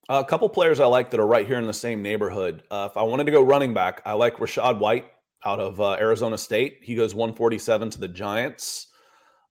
[0.09, 2.63] a couple players I like that are right here in the same neighborhood.
[2.69, 5.05] Uh, if I wanted to go running back, I like Rachaad White
[5.45, 6.79] out of uh, Arizona State.
[6.81, 8.87] He goes 147 to the Giants.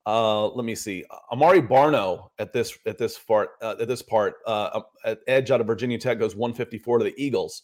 [0.07, 1.05] Uh, let me see.
[1.30, 5.61] Amare Barno at this at this part uh, at this part uh, at edge out
[5.61, 7.62] of Virginia Tech goes 154 to the Eagles.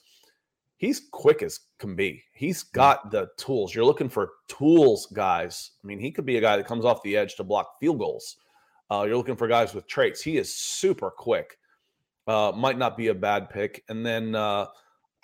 [0.79, 2.23] He's quick as can be.
[2.33, 3.75] He's got the tools.
[3.75, 5.73] You're looking for tools, guys.
[5.83, 7.99] I mean, he could be a guy that comes off the edge to block field
[7.99, 8.37] goals.
[8.91, 10.23] Uh, you're looking for guys with traits.
[10.23, 11.59] He is super quick.
[12.27, 13.85] Uh, might not be a bad pick.
[13.89, 14.67] And then uh,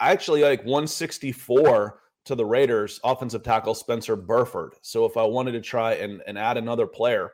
[0.00, 4.74] I actually like 164 to the Raiders offensive tackle Spencer Burford.
[4.82, 7.32] So if I wanted to try and, and add another player,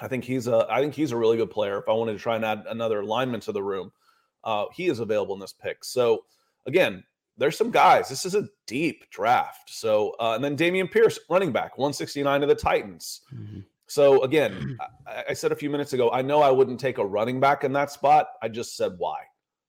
[0.00, 1.78] I think he's a I think he's a really good player.
[1.78, 3.92] If I wanted to try and add another lineman to the room,
[4.44, 5.84] uh, he is available in this pick.
[5.84, 6.24] So
[6.66, 7.04] again,
[7.38, 8.08] there's some guys.
[8.08, 9.70] This is a deep draft.
[9.70, 13.22] So uh, and then Dameon Pierce, running back, 169 to the Titans.
[13.86, 17.04] So again, I, I said a few minutes ago, I know I wouldn't take a
[17.04, 18.28] running back in that spot.
[18.40, 19.18] I just said why.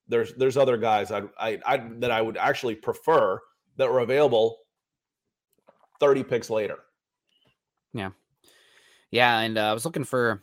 [0.07, 3.39] There's there's other guys I I, I that I would actually prefer
[3.78, 4.59] that were available
[5.99, 6.78] 30 picks later.
[7.93, 8.11] Yeah.
[9.11, 10.41] Yeah and uh, i was looking for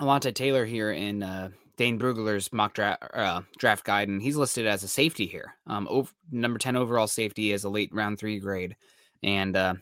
[0.00, 1.50] alontae taylor here in uh,
[1.82, 5.88] dane brugler's mock draft uh, draft guide and he's listed as a safety here um
[5.90, 8.76] ov- number 10 overall safety is a late round three grade
[9.24, 9.74] and uh,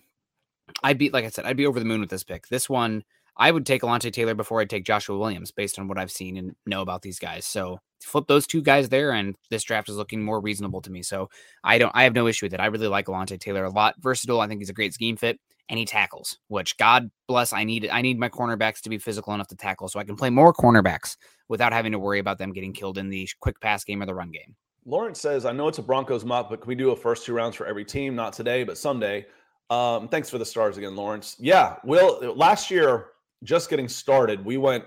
[0.83, 3.05] i'd be like i said i'd be over the moon with this pick this one
[3.37, 6.37] I would take Alontae Taylor before I'd take Joshua Williams based on what I've seen
[6.37, 7.47] and know about these guys.
[7.47, 11.03] So flip those two guys there, and this draft is looking more reasonable to me.
[11.03, 11.31] So
[11.65, 12.61] I don't, I have no issue with it.
[12.61, 13.95] I really like Alontae Taylor a lot.
[13.99, 14.41] Versatile.
[14.41, 15.41] I think he's a great scheme fit,
[15.71, 16.37] and he tackles.
[16.49, 19.89] Which God bless, I need, I need my cornerbacks to be physical enough to tackle,
[19.89, 21.17] so I can play more cornerbacks
[21.49, 24.15] without having to worry about them getting killed in the quick pass game or the
[24.15, 24.55] run game.
[24.85, 27.33] Lawrence says, I know it's a Broncos mock, but can we do a first two
[27.33, 28.15] rounds for every team?
[28.15, 29.27] Not today, but someday.
[29.71, 31.37] Um, thanks for the stars again, Lawrence.
[31.39, 33.09] Yeah, Will, last year,
[33.45, 34.85] just getting started, we went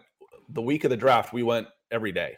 [0.49, 2.37] the week of the draft, we went every day.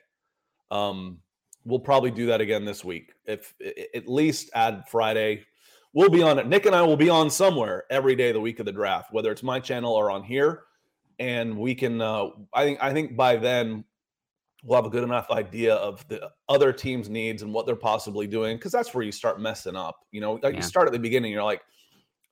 [0.69, 1.19] Um,
[1.65, 3.13] we'll probably do that again this week.
[3.25, 3.53] If
[3.95, 5.45] at least add Friday,
[5.95, 6.45] we'll be on it.
[6.47, 9.31] Nick and I will be on somewhere every day the week of the draft, whether
[9.31, 10.63] it's my channel or on here.
[11.17, 13.85] And we can, uh, I think, I think by then
[14.63, 18.27] we'll have a good enough idea of the other team's needs and what they're possibly
[18.27, 19.95] doing because that's where you start messing up.
[20.11, 20.57] You know, like Yeah.
[20.57, 21.61] you start at the beginning, you're like,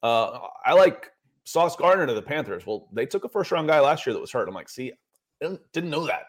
[0.03, 1.11] uh, I like
[1.45, 2.68] Sauce Gardner to the Panthers.
[2.68, 4.49] Well, they took a first round guy last year that was hurt.
[4.49, 4.95] I'm like, see, I
[5.45, 6.26] didn't, didn't know that.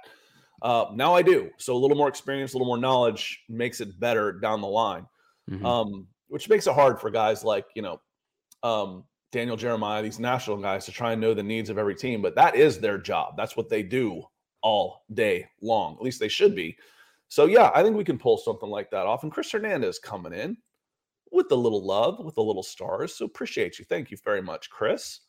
[0.62, 1.50] Uh, now I do.
[1.58, 5.06] So a little more experience, a little more knowledge makes it better down the line.
[5.50, 5.64] Mhm.
[5.64, 8.00] Um, which makes it hard for guys like, you know,
[8.64, 12.20] um, Daniel Jeremiah, these national guys to try and know the needs of every team.
[12.20, 13.34] But that is their job.
[13.36, 14.20] That's what they do
[14.60, 15.94] all day long.
[15.94, 16.76] At least they should be.
[17.28, 19.22] So yeah, I think we can pull something like that off.
[19.22, 20.56] And Chris Hernandez coming in
[21.30, 23.14] with a little love, with a little stars.
[23.14, 23.84] So appreciate you.
[23.84, 25.20] Thank you very much, Chris.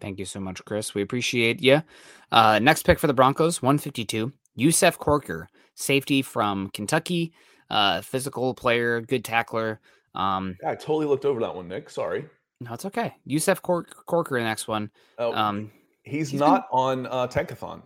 [0.00, 0.96] Thank you so much, Chris.
[0.96, 1.84] We appreciate you.
[2.32, 4.32] Uh, next pick for the Broncos, 152.
[4.56, 7.32] Yusuf Corker, safety from Kentucky,
[7.70, 9.80] uh, physical player, good tackler.
[10.14, 11.90] Um, Yeah, I totally looked over that one, Nick.
[11.90, 12.24] Sorry.
[12.60, 13.14] no, it's okay.
[13.24, 14.90] Yusuf Cor- Corker, the next one.
[15.18, 15.70] Oh, Um,
[16.02, 17.82] he's, he's been- not on uh, Tankathon.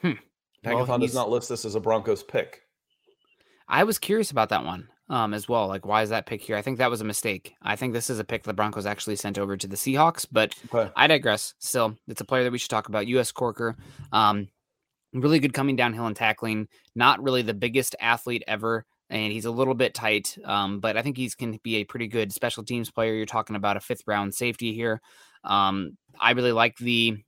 [0.00, 0.12] Hmm.
[0.64, 2.62] Tankathon he's- does not list this as a Broncos pick.
[3.68, 5.66] I was curious about that one um, as well.
[5.68, 6.56] Like, why is that pick here?
[6.56, 7.54] I think that was a mistake.
[7.62, 10.54] I think this is a pick the Broncos actually sent over to the Seahawks, but
[10.72, 10.90] Okay.
[10.96, 11.54] I digress.
[11.58, 13.06] Still, it's a player that we should talk about.
[13.06, 13.76] Yusuf Corker,
[14.12, 14.48] um,
[15.14, 16.68] really good coming downhill and tackling.
[16.94, 20.36] Not really the biggest athlete ever, and he's a little bit tight.
[20.44, 23.14] Um, but I think he's can be a pretty good special teams player.
[23.14, 25.00] You're talking about a fifth round safety here.
[25.44, 27.18] Um, I really like the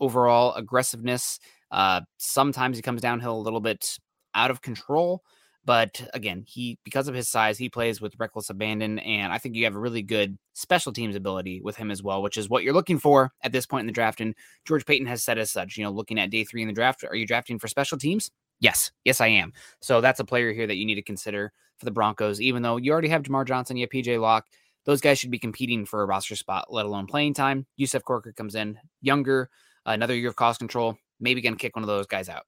[0.00, 1.38] overall aggressiveness.
[1.70, 3.98] Uh, sometimes he comes downhill a little bit
[4.34, 5.22] out of control.
[5.64, 9.54] But again, he because of his size, he plays with reckless abandon, and I think
[9.54, 12.64] you have a really good special teams ability with him as well, which is what
[12.64, 14.20] you're looking for at this point in the draft.
[14.20, 14.34] And
[14.66, 15.76] George Paton has said as such.
[15.76, 18.28] You know, looking at day three in the draft, are you drafting for special teams?
[18.62, 19.52] Yes, yes, I am.
[19.80, 22.40] So that's a player here that you need to consider for the Broncos.
[22.40, 24.46] Even though you already have Jamar Johnson, you have PJ Locke,
[24.84, 27.66] those guys should be competing for a roster spot, let alone playing time.
[27.76, 29.50] Yusuf Corker comes in younger,
[29.84, 32.44] another year of cost control, maybe going to kick one of those guys out.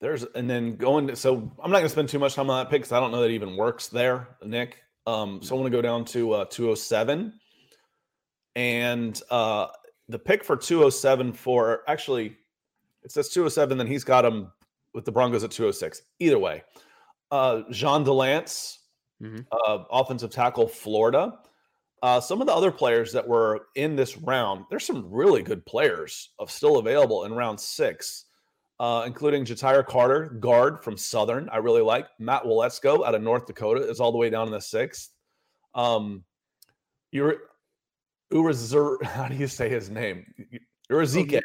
[0.00, 2.64] There's and then going to, so I'm not going to spend too much time on
[2.64, 4.78] that pick because I don't know that even works there, Nick.
[5.06, 7.34] Um, so I want to go down to uh, 207,
[8.56, 9.66] and uh,
[10.08, 12.36] the pick for 207 for actually
[13.04, 14.50] it says 207, then he's got him
[14.94, 16.02] with the Broncos at 206.
[16.18, 16.62] Either way,
[17.30, 18.78] uh, Jean Delance,
[19.22, 19.46] Mhm.
[19.52, 21.38] uh, offensive tackle, Florida.
[22.02, 25.64] Uh, some of the other players that were in this round, there's some really good
[25.64, 28.24] players of still available in round six,
[28.80, 31.48] uh, including Ja'Tyre Carter, guard from Southern.
[31.50, 34.52] I really like Matt Waletzko out of North Dakota is all the way down in
[34.52, 35.10] the sixth.
[35.74, 36.24] Um,
[37.12, 37.36] you're
[38.32, 40.26] Urazur, how do you say his name?
[40.90, 41.40] Urazike.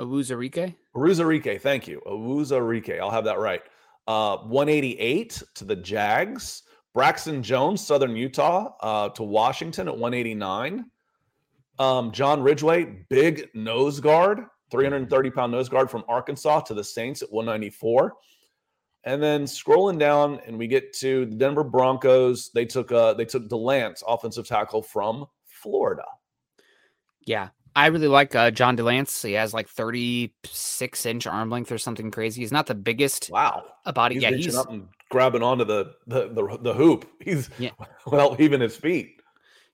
[0.00, 0.74] Awuzarike?
[0.94, 2.00] Ruzarike, thank you.
[2.06, 3.62] Ruzarike, I'll have that right.
[4.06, 6.62] Uh, 188 to the Jags.
[6.94, 10.84] Braxton Jones, Southern Utah, uh, to Washington at 189.
[11.80, 17.20] Um, John Ridgeway, big nose guard, 330 pound nose guard from Arkansas to the Saints
[17.22, 18.14] at 194.
[19.02, 22.50] And then scrolling down, and we get to the Denver Broncos.
[22.54, 26.04] They took uh, they took Delance, offensive tackle from Florida.
[27.26, 27.48] Yeah.
[27.76, 29.26] I really like uh, John Delance.
[29.26, 32.40] He has like 36 inch arm length or something crazy.
[32.40, 34.14] He's not the biggest Wow, a body.
[34.14, 37.06] he's yeah, he's up and grabbing onto the the the, the hoop.
[37.20, 37.70] He's Yeah.
[38.06, 39.20] well, even his feet.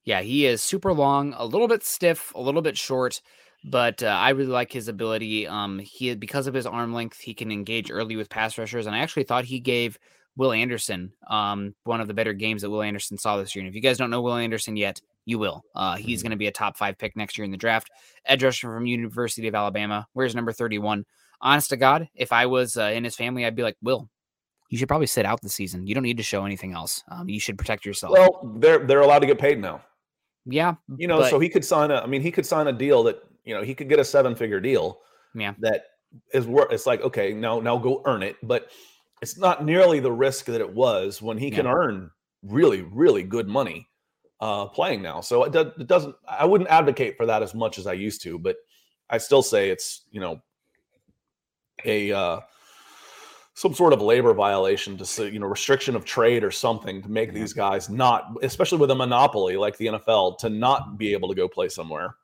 [0.04, 3.20] Yeah, he is super long, a little bit stiff, a little bit short,
[3.64, 5.46] but uh, I really like his ability.
[5.46, 8.96] Um, he because of his arm length, he can engage early with pass rushers, and
[8.96, 9.98] I actually thought he gave
[10.36, 13.60] Will Anderson um one of the better games that Will Anderson saw this year.
[13.60, 15.62] And if you guys don't know Will Anderson yet, you will.
[15.74, 17.90] Uh, he's going to be a top five pick next year in the draft.
[18.24, 20.06] Edge rusher from University of Alabama.
[20.12, 21.04] Where's number thirty-one?
[21.40, 24.08] Honest to God, if I was uh, in his family, I'd be like, Will,
[24.68, 25.86] you should probably sit out the season.
[25.86, 27.02] You don't need to show anything else.
[27.08, 28.12] Um, you should protect yourself.
[28.12, 29.82] Well, they're they're allowed to get paid now.
[30.46, 31.96] yeah, You know, But- so he could sign a.
[31.96, 34.34] I mean, he could sign a deal that you know he could get a seven
[34.34, 35.00] figure deal.
[35.34, 35.54] Yeah.
[35.60, 35.84] That
[36.34, 36.72] is worth.
[36.72, 38.70] It's like okay, now now go earn it, but
[39.22, 42.10] it's not nearly the risk that it was when he can earn
[42.42, 43.86] really really good money
[44.40, 45.20] uh playing now.
[45.20, 46.14] So it, do, it doesn't.
[46.28, 48.56] I wouldn't advocate for that as much as I used to, but
[49.08, 50.40] I still say it's you know
[51.84, 52.40] a uh
[53.54, 57.10] some sort of labor violation to say, you know restriction of trade or something to
[57.10, 61.28] make these guys not especially with a monopoly like the NFL to not be able
[61.28, 62.16] to go play somewhere.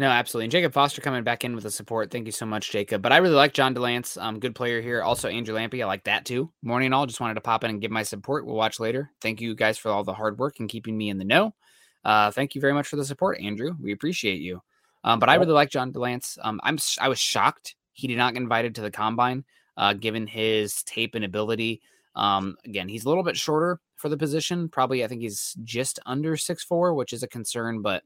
[0.00, 0.46] No, absolutely.
[0.46, 2.10] And Jacob Foster coming back in with the support.
[2.10, 3.02] Thank you so much, Jacob.
[3.02, 4.16] But I really like John Delance.
[4.16, 5.02] Um, good player here.
[5.02, 5.82] Also, Andrew Lampy.
[5.82, 6.50] I like that too.
[6.62, 7.04] Morning all.
[7.04, 8.46] Just wanted to pop in and give my support.
[8.46, 9.10] We'll watch later.
[9.20, 11.54] Thank you guys for all the hard work and keeping me in the know.
[12.02, 13.76] Uh, thank you very much for the support, Andrew.
[13.78, 14.62] We appreciate you.
[15.04, 16.38] Um, but I really like John Delance.
[16.40, 19.44] Um, I'm sh- I was shocked he did not get invited to the combine,
[19.76, 21.82] uh, given his tape and ability.
[22.16, 24.70] Um, again, he's a little bit shorter for the position.
[24.70, 27.82] Probably, I think he's just under six four, which is a concern.
[27.82, 28.02] But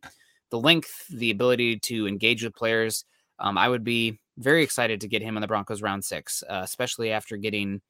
[0.54, 3.04] the length, the ability to engage with players,
[3.40, 6.60] um, I would be very excited to get him in the Broncos round six, uh,
[6.62, 7.80] especially after getting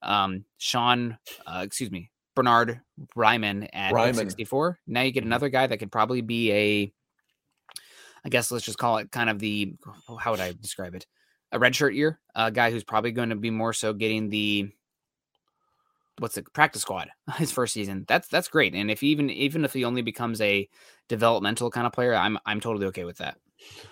[0.00, 2.80] um, Sean, uh, excuse me, Bernhard
[3.14, 4.14] Raimann at Raimann.
[4.14, 4.78] 64.
[4.86, 6.92] Now you get another guy that could probably be a,
[8.24, 9.74] I guess let's just call it kind of the,
[10.18, 11.06] how would I describe it?
[11.52, 14.70] A redshirt year, a guy who's probably going to be more so getting the,
[16.18, 18.04] what's the practice squad his first season.
[18.08, 18.74] That's that's great.
[18.74, 20.68] And if even even if he only becomes a
[21.08, 23.38] developmental kind of player, I'm I'm totally okay with that.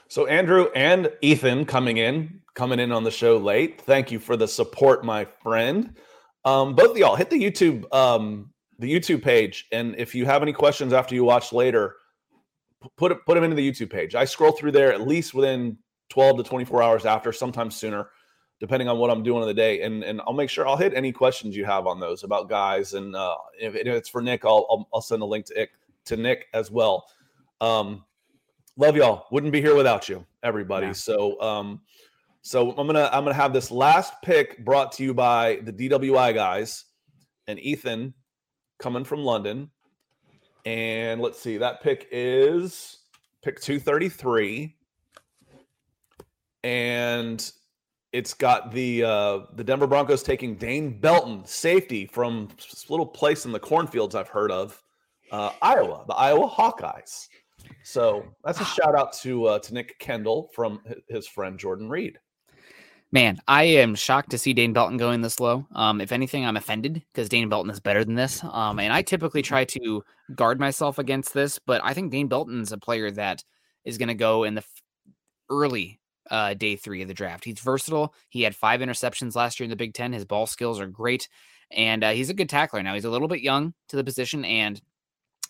[0.08, 3.80] So Andrew and Ethan coming in, coming in on the show late.
[3.80, 5.96] Thank you for the support, my friend.
[6.44, 10.42] Um, both of y'all hit the YouTube um, the YouTube page, and if you have
[10.42, 11.96] any questions after you watch later,
[12.96, 14.14] put it put them into the YouTube page.
[14.14, 15.78] I scroll through there at least within
[16.10, 18.08] 12 to 24 hours after, sometimes sooner,
[18.64, 20.94] depending on what I'm doing in the day, and and I'll make sure I'll hit
[20.94, 24.46] any questions you have on those about guys, and uh, if, if it's for Nick,
[24.46, 25.70] I'll, I'll I'll send a link to it
[26.06, 27.06] to Nick as well.
[27.60, 28.04] Um,
[28.76, 30.92] love y'all wouldn't be here without you everybody Yeah.
[30.92, 31.80] so um
[32.42, 36.34] so i'm gonna i'm gonna have this last pick brought to you by the dwi
[36.34, 36.86] guys
[37.46, 38.12] and ethan
[38.78, 39.70] coming from london
[40.64, 42.98] and let's see that pick is
[43.42, 44.76] pick 233
[46.64, 47.52] and
[48.14, 53.44] it's got the uh the denver broncos taking dane belton safety from this little place
[53.44, 54.80] in the cornfields i've heard of
[55.32, 57.28] uh iowa the iowa hawkeyes
[57.82, 62.18] so that's a shout out to uh, to Nick Kendell from his friend Jordan Reid.
[63.12, 65.66] Man, I am shocked to see Dane Belton going this low.
[65.72, 68.42] Um, if anything, I'm offended because Dane Belton is better than this.
[68.42, 70.02] Um, and I typically try to
[70.34, 73.44] guard myself against this, but I think Dane Belton's a player that
[73.84, 74.64] is going to go in the
[75.48, 76.00] early
[76.30, 77.44] uh, day three of the draft.
[77.44, 78.14] He's versatile.
[78.28, 80.12] He had five interceptions last year in the Big Ten.
[80.12, 81.28] His ball skills are great,
[81.70, 82.82] and uh, he's a good tackler.
[82.82, 84.80] Now he's a little bit young to the position, and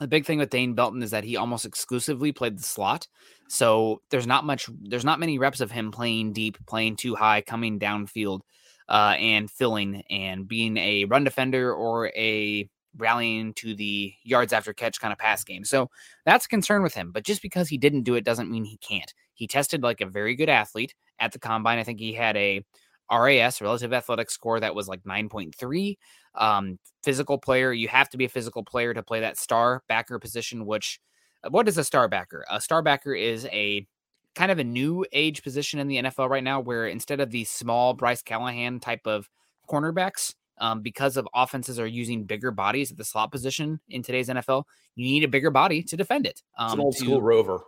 [0.00, 3.06] the big thing with Dane Belton is that he almost exclusively played the slot.
[3.48, 7.42] So there's not much, there's not many reps of him playing deep, playing too high,
[7.42, 8.40] coming downfield,
[8.88, 14.72] uh, and filling and being a run defender or a rallying to the yards after
[14.72, 15.64] catch kind of pass game.
[15.64, 15.90] So
[16.24, 17.10] that's a concern with him.
[17.12, 19.12] But just because he didn't do it doesn't mean he can't.
[19.34, 21.78] He tested like a very good athlete at the combine.
[21.78, 22.64] I think he had a
[23.10, 25.96] RAS, relative athletic score, that was like 9.3.
[26.34, 30.18] Um, physical player, you have to be a physical player to play that star backer
[30.18, 31.00] position, which
[31.44, 32.44] uh, what is a star backer?
[32.50, 33.86] A star backer is a
[34.34, 37.44] kind of a new age position in the NFL right now where instead of the
[37.44, 39.28] small Bryce Callahan type of
[39.70, 44.28] cornerbacks, um, because of offenses are using bigger bodies at the slot position in today's
[44.28, 44.64] NFL,
[44.94, 46.42] you need a bigger body to defend it.
[46.56, 47.60] Um, it's an old to, school rover.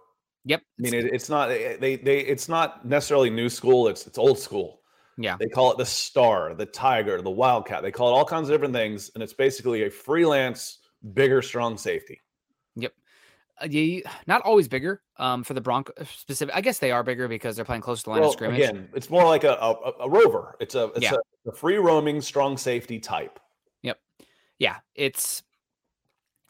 [0.47, 0.62] Yep.
[0.62, 3.88] I mean, it, it's not eh, they they it's not necessarily new school.
[3.88, 4.80] It's it's old school.
[5.18, 5.36] Yeah.
[5.38, 7.82] They call it the star, the tiger, the wildcat.
[7.82, 10.78] They call it all kinds of different things, and it's basically a freelance,
[11.14, 12.20] bigger, strong safety.
[12.76, 12.92] Yep.
[13.61, 16.55] Uh, you, not always bigger um, for the Bronco uh, specific.
[16.55, 18.61] I guess they are bigger because they're playing close to the line well, of scrimmage.
[18.61, 20.57] Again, it's more like a, a, a rover.
[20.61, 21.14] It's a it's yeah.
[21.47, 23.40] a, a free roaming, strong safety type.
[23.82, 23.99] Yep.
[24.59, 24.76] Yeah.
[24.94, 25.42] It's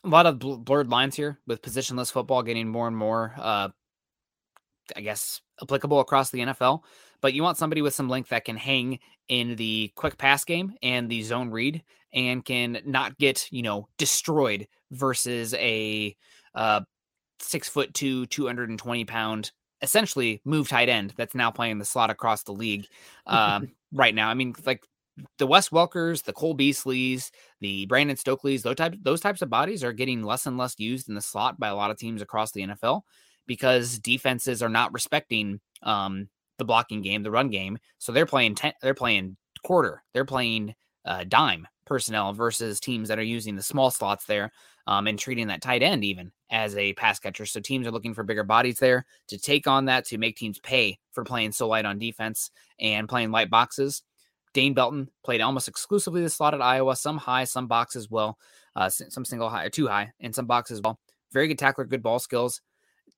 [0.05, 3.68] a lot of bl- blurred lines here with positionless football getting more and more, uh,
[4.95, 6.82] I guess, applicable across the NFL
[7.20, 10.74] but you want somebody with some length that can hang in the quick pass game
[10.82, 11.82] and the zone read
[12.12, 16.16] and can not get, you know, destroyed versus a
[16.55, 16.80] uh,
[17.41, 22.43] six foot two, 220 pound, essentially move tight end that's now playing the slot across
[22.45, 22.87] the league
[23.26, 24.28] um, right now.
[24.28, 24.84] I mean, like
[25.39, 27.30] the Wes Welkers, the Cole Beasleys,
[27.61, 31.09] the Brandon Stokley's, those types those types of bodies are getting less and less used
[31.09, 33.03] in the slot by a lot of teams across the NFL
[33.47, 36.28] because defenses are not respecting um,
[36.59, 37.78] the blocking game, the run game.
[37.99, 40.74] So they're playing ten, they're playing quarter, they're playing
[41.05, 44.51] uh, dime personnel versus teams that are using the small slots there
[44.86, 47.47] um, and treating that tight end even as a pass catcher.
[47.47, 50.59] So teams are looking for bigger bodies there to take on that to make teams
[50.59, 54.03] pay for playing so light on defense and playing light boxes.
[54.53, 58.38] Dane Belton played almost exclusively the slot at Iowa, some high, some box as well,
[58.74, 60.99] uh, some single high or two high, and some box as well.
[61.32, 62.62] Very good tackler, good ball skills,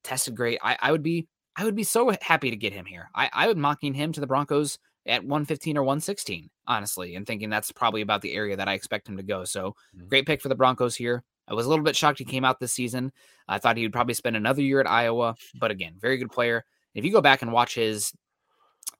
[0.04, 0.58] tested great.
[0.62, 3.10] I, I would be I would be so happy to get him here.
[3.14, 7.50] I, I would mocking him to the Broncos at 115 or 116, honestly, and thinking
[7.50, 9.44] that's probably about the area that I expect him to go.
[9.44, 10.06] So mm-hmm.
[10.06, 11.24] great pick for the Broncos here.
[11.48, 13.10] I was a little bit shocked he came out this season.
[13.48, 16.64] I thought he would probably spend another year at Iowa, but again, very good player.
[16.94, 18.12] If you go back and watch his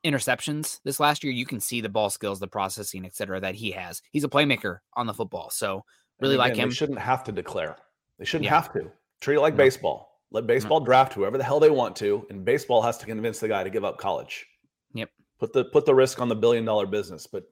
[0.04, 3.70] interceptions this last year, you can see the ball skills, the processing, etc., that he
[3.72, 4.00] has.
[4.12, 5.50] He's a playmaker on the football.
[5.50, 5.84] So
[6.20, 6.68] really again, like him.
[6.70, 7.76] They shouldn't have to declare.
[8.18, 8.54] They shouldn't yeah.
[8.54, 8.90] have to.
[9.20, 9.58] Treat it like no.
[9.58, 10.07] baseball.
[10.30, 13.48] Let baseball draft whoever the hell they want to, and baseball has to convince the
[13.48, 14.46] guy to give up college.
[14.92, 15.10] Yep.
[15.38, 17.44] Put the put the risk on the billion dollar business, but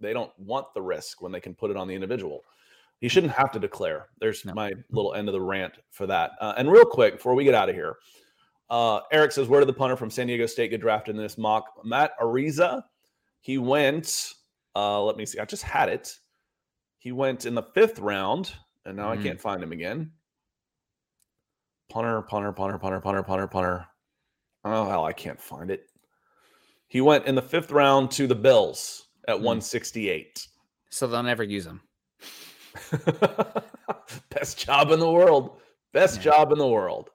[0.00, 2.42] they don't want the risk when they can put it on the individual.
[3.00, 4.08] He shouldn't have to declare.
[4.20, 4.54] There's no.
[4.54, 6.32] my little end of the rant for that.
[6.40, 7.98] Uh, and real quick before we get out of here,
[8.68, 11.38] uh, Eric says, "Where did the punter from San Diego State get drafted in this
[11.38, 12.82] mock?" Matt Araiza.
[13.40, 14.32] He went.
[14.74, 15.38] Uh, let me see.
[15.38, 16.18] I just had it.
[16.98, 18.52] He went in the fifth round,
[18.84, 19.18] and now mm.
[19.18, 20.10] I can't find him again
[21.88, 23.86] punter, punter, punter, punter, punter, punter, punter.
[24.64, 25.88] Oh hell, I can't find it.
[26.88, 29.42] He went in the fifth round to the Bills at mm.
[29.42, 30.46] 168.
[30.90, 31.82] So they'll never use him.
[34.30, 35.60] Best job in the world.
[35.92, 36.22] Best yeah.
[36.22, 37.10] job in the world.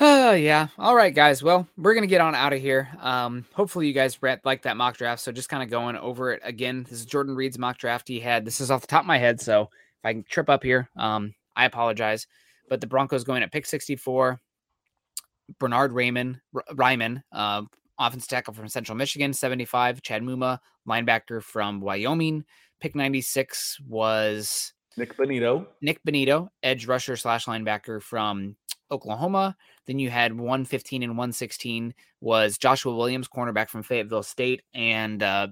[0.00, 0.68] Oh yeah.
[0.78, 1.42] All right, guys.
[1.42, 2.88] Well, we're gonna get on out of here.
[3.00, 5.22] Um, hopefully you guys like that mock draft.
[5.22, 6.84] So just kind of going over it again.
[6.88, 8.08] This is Jordan Reid's mock draft.
[8.08, 10.48] He had this is off the top of my head, so if I can trip
[10.48, 12.26] up here, um, I apologize
[12.68, 14.40] but the Broncos going at pick 64.
[15.58, 16.40] Bernhard Raimann,
[16.74, 17.62] Ryman, uh,
[17.98, 20.02] offensive tackle from Central Michigan, 75.
[20.02, 20.58] Chad Muma,
[20.88, 22.44] linebacker from Wyoming.
[22.80, 25.66] Pick 96 was Nik Bonitto.
[25.80, 28.56] Nik Bonitto, edge rusher slash linebacker from
[28.90, 29.56] Oklahoma.
[29.86, 35.48] Then you had 115 and 116 was Joshua Williams, cornerback from Fayetteville State, and uh,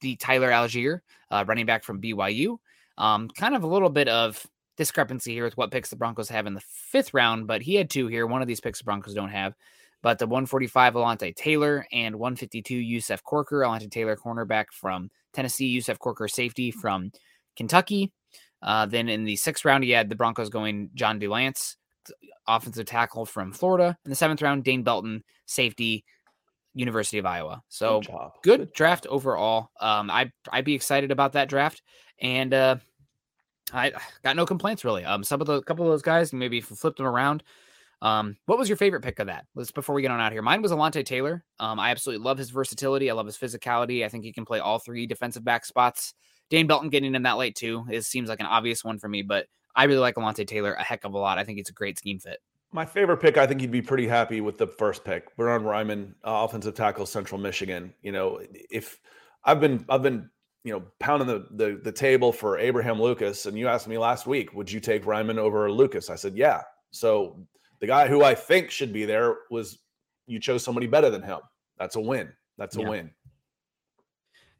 [0.00, 1.00] the Tyler Allgeier,
[1.30, 2.58] uh, running back from BYU.
[2.96, 4.44] Um, kind of a little bit of
[4.78, 7.90] discrepancy here with what picks the Broncos have in the fifth round, but he had
[7.90, 8.26] two here.
[8.26, 9.54] One of these picks the Broncos don't have.
[10.00, 13.60] But the 145 Alontae Taylor and 152 Yusuf Corker.
[13.60, 15.66] Alontae Taylor, cornerback from Tennessee.
[15.66, 17.10] Yusuf Corker, safety from
[17.56, 18.12] Kentucky.
[18.62, 21.74] Uh, then in the sixth round, he had the Broncos going John Delance,
[22.46, 23.98] offensive tackle from Florida.
[24.04, 26.04] In the seventh round, Dane Belton, safety,
[26.74, 27.62] University of Iowa.
[27.68, 28.10] So good,
[28.42, 29.70] good, good draft overall.
[29.80, 31.82] Um, I I'd be excited about that draft.
[32.20, 32.76] And uh,
[33.72, 33.92] I
[34.22, 35.04] got no complaints really.
[35.04, 37.42] Um, some of the couple of those guys, maybe flipped them around.
[38.00, 39.46] Um, what was your favorite pick of that?
[39.54, 40.42] Let's before we get on out here.
[40.42, 41.44] Mine was Alontae Taylor.
[41.58, 43.10] Um, I absolutely love his versatility.
[43.10, 44.04] I love his physicality.
[44.04, 46.14] I think he can play all three defensive back spots.
[46.50, 49.22] Dane Belton getting in that late too is seems like an obvious one for me,
[49.22, 51.38] but I really like Alontae Taylor a heck of a lot.
[51.38, 52.38] I think it's a great scheme fit.
[52.70, 56.14] My favorite pick, I think you'd be pretty happy with the first pick, Bernhard Raimann,
[56.22, 57.94] uh, offensive tackle, Central Michigan.
[58.02, 58.40] You know,
[58.70, 59.00] if
[59.44, 60.30] I've been I've been
[60.68, 64.26] you know pounding the, the the table for Abraham Lucas, and you asked me last
[64.26, 66.10] week, would you take Raimann over Lucas?
[66.10, 66.60] I said, yeah.
[66.90, 67.40] So
[67.80, 69.78] the guy who I think should be there was
[70.26, 71.38] you chose somebody better than him.
[71.78, 72.30] That's a win.
[72.58, 72.88] That's a Yeah.
[72.88, 73.10] win.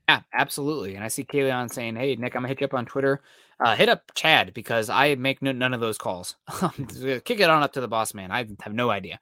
[0.08, 0.94] Yeah, absolutely.
[0.94, 3.20] And I see Kayleon saying, "Hey, Nick, I'm gonna hit you up on Twitter.
[3.60, 6.36] Uh, hit up Chad because I make no, none of those calls.
[6.78, 8.30] Kick it on up to the boss man.
[8.30, 9.20] I have no idea.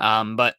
[0.00, 0.56] Um, but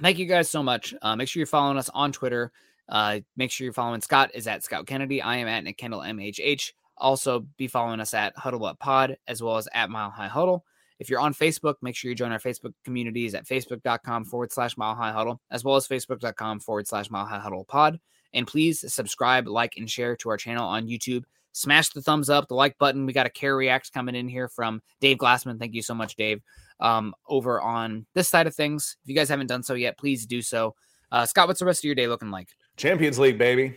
[0.00, 0.94] thank you guys so much.
[1.02, 2.52] Uh, make sure you're following us on Twitter.
[2.92, 5.22] Uh, make sure you're following Scott is at Scout Kennedy.
[5.22, 6.72] I am at Nick Kendell MHH.
[6.98, 10.62] Also, be following us at Huddle Up Pod as well as at Mile High Huddle.
[10.98, 14.76] If you're on Facebook, make sure you join our Facebook communities at facebook.com forward slash
[14.76, 17.98] Mile High Huddle as well as facebook.com forward slash Mile High Huddle Pod.
[18.34, 21.24] And please subscribe, like, and share to our channel on YouTube.
[21.52, 23.06] Smash the thumbs up, the like button.
[23.06, 25.58] We got a care react coming in here from Dave Glassman.
[25.58, 26.42] Thank you so much, Dave.
[26.78, 28.96] Um, over on this side of things.
[29.02, 30.74] If you guys haven't done so yet, please do so.
[31.10, 32.48] Uh, Scott, what's the rest of your day looking like?
[32.82, 33.76] Champions League, baby.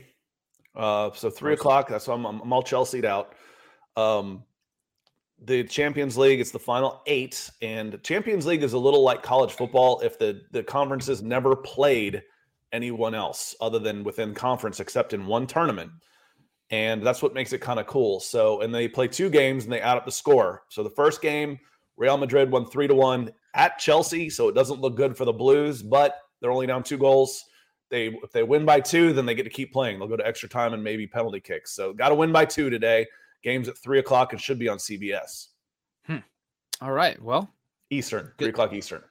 [0.76, 1.60] Uh, so three Awesome.
[1.62, 1.88] o'clock.
[1.88, 3.34] That's why I'm, I'm all Chelsea'd out.
[3.96, 4.44] Um,
[5.44, 9.52] the Champions League, it's the final eight, and Champions League is a little like college
[9.52, 10.00] football.
[10.00, 12.24] If the the conferences never played
[12.72, 15.92] anyone else other than within conference, except in one tournament,
[16.72, 18.20] and that's what makes it kind of cool.
[18.20, 20.64] So, and they play two games and they add up the score.
[20.70, 21.60] So the first game,
[21.96, 25.34] Real Madrid won three to one at Chelsea, so it doesn't look good for the
[25.34, 27.46] Blues, but they're only down two goals
[27.96, 29.98] they if they win by two, then they get to keep playing.
[30.00, 31.72] They'll go to extra time and maybe penalty kicks.
[31.72, 33.08] So got to win by two today.
[33.42, 35.48] Games at three o'clock and should be on CBS
[36.82, 37.22] All right.
[37.22, 37.50] Well,
[37.90, 38.38] Eastern, Good.
[38.38, 39.02] three o'clock Eastern.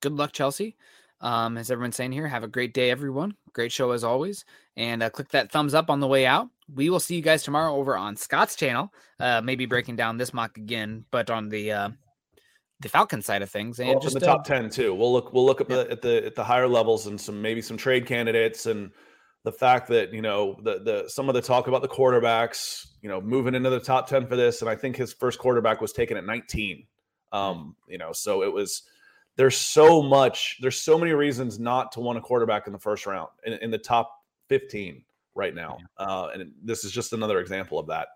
[0.00, 0.76] good luck, Chelsea.
[1.20, 3.34] Um, as everyone's saying here, have a great day, everyone.
[3.54, 4.44] Great show as always.
[4.76, 6.48] And uh, click that thumbs up on the way out.
[6.72, 8.92] We will see you guys tomorrow over on Scott's channel.
[9.18, 11.88] Uh, maybe breaking down this mock again, but on the uh,
[12.80, 13.78] the Falcon side of things.
[13.78, 14.94] And Well, just in the uh, top ten too.
[14.94, 15.32] We'll look.
[15.32, 15.76] We'll look at Yeah.
[15.76, 18.90] the at the at the higher levels and some maybe some trade candidates and
[19.44, 22.86] the fact that you know the the some of the talk about the quarterbacks.
[23.02, 25.80] You know, moving into the top ten for this, and I think his first quarterback
[25.80, 26.86] was taken at nineteen.
[27.32, 28.82] Um, you know, so it was.
[29.36, 30.56] There's so much.
[30.60, 33.70] There's so many reasons not to want a quarterback in the first round in, in
[33.70, 34.12] the top
[34.48, 35.04] fifteen
[35.36, 38.08] right now, uh, and this is just another example of that.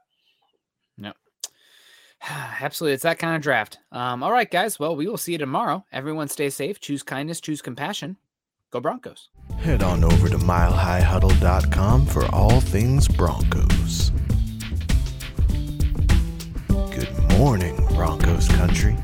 [2.31, 2.95] Absolutely.
[2.95, 3.79] It's that kind of draft.
[3.91, 4.79] Um, all right, guys.
[4.79, 5.85] Well, we will see you tomorrow.
[5.93, 6.81] Everyone stay safe.
[6.81, 8.17] Choose kindness, choose compassion.
[8.71, 9.29] Go Broncos.
[9.59, 14.11] Head on over to milehighhuddle.com for all things Broncos.
[16.69, 18.97] Good morning, Broncos country.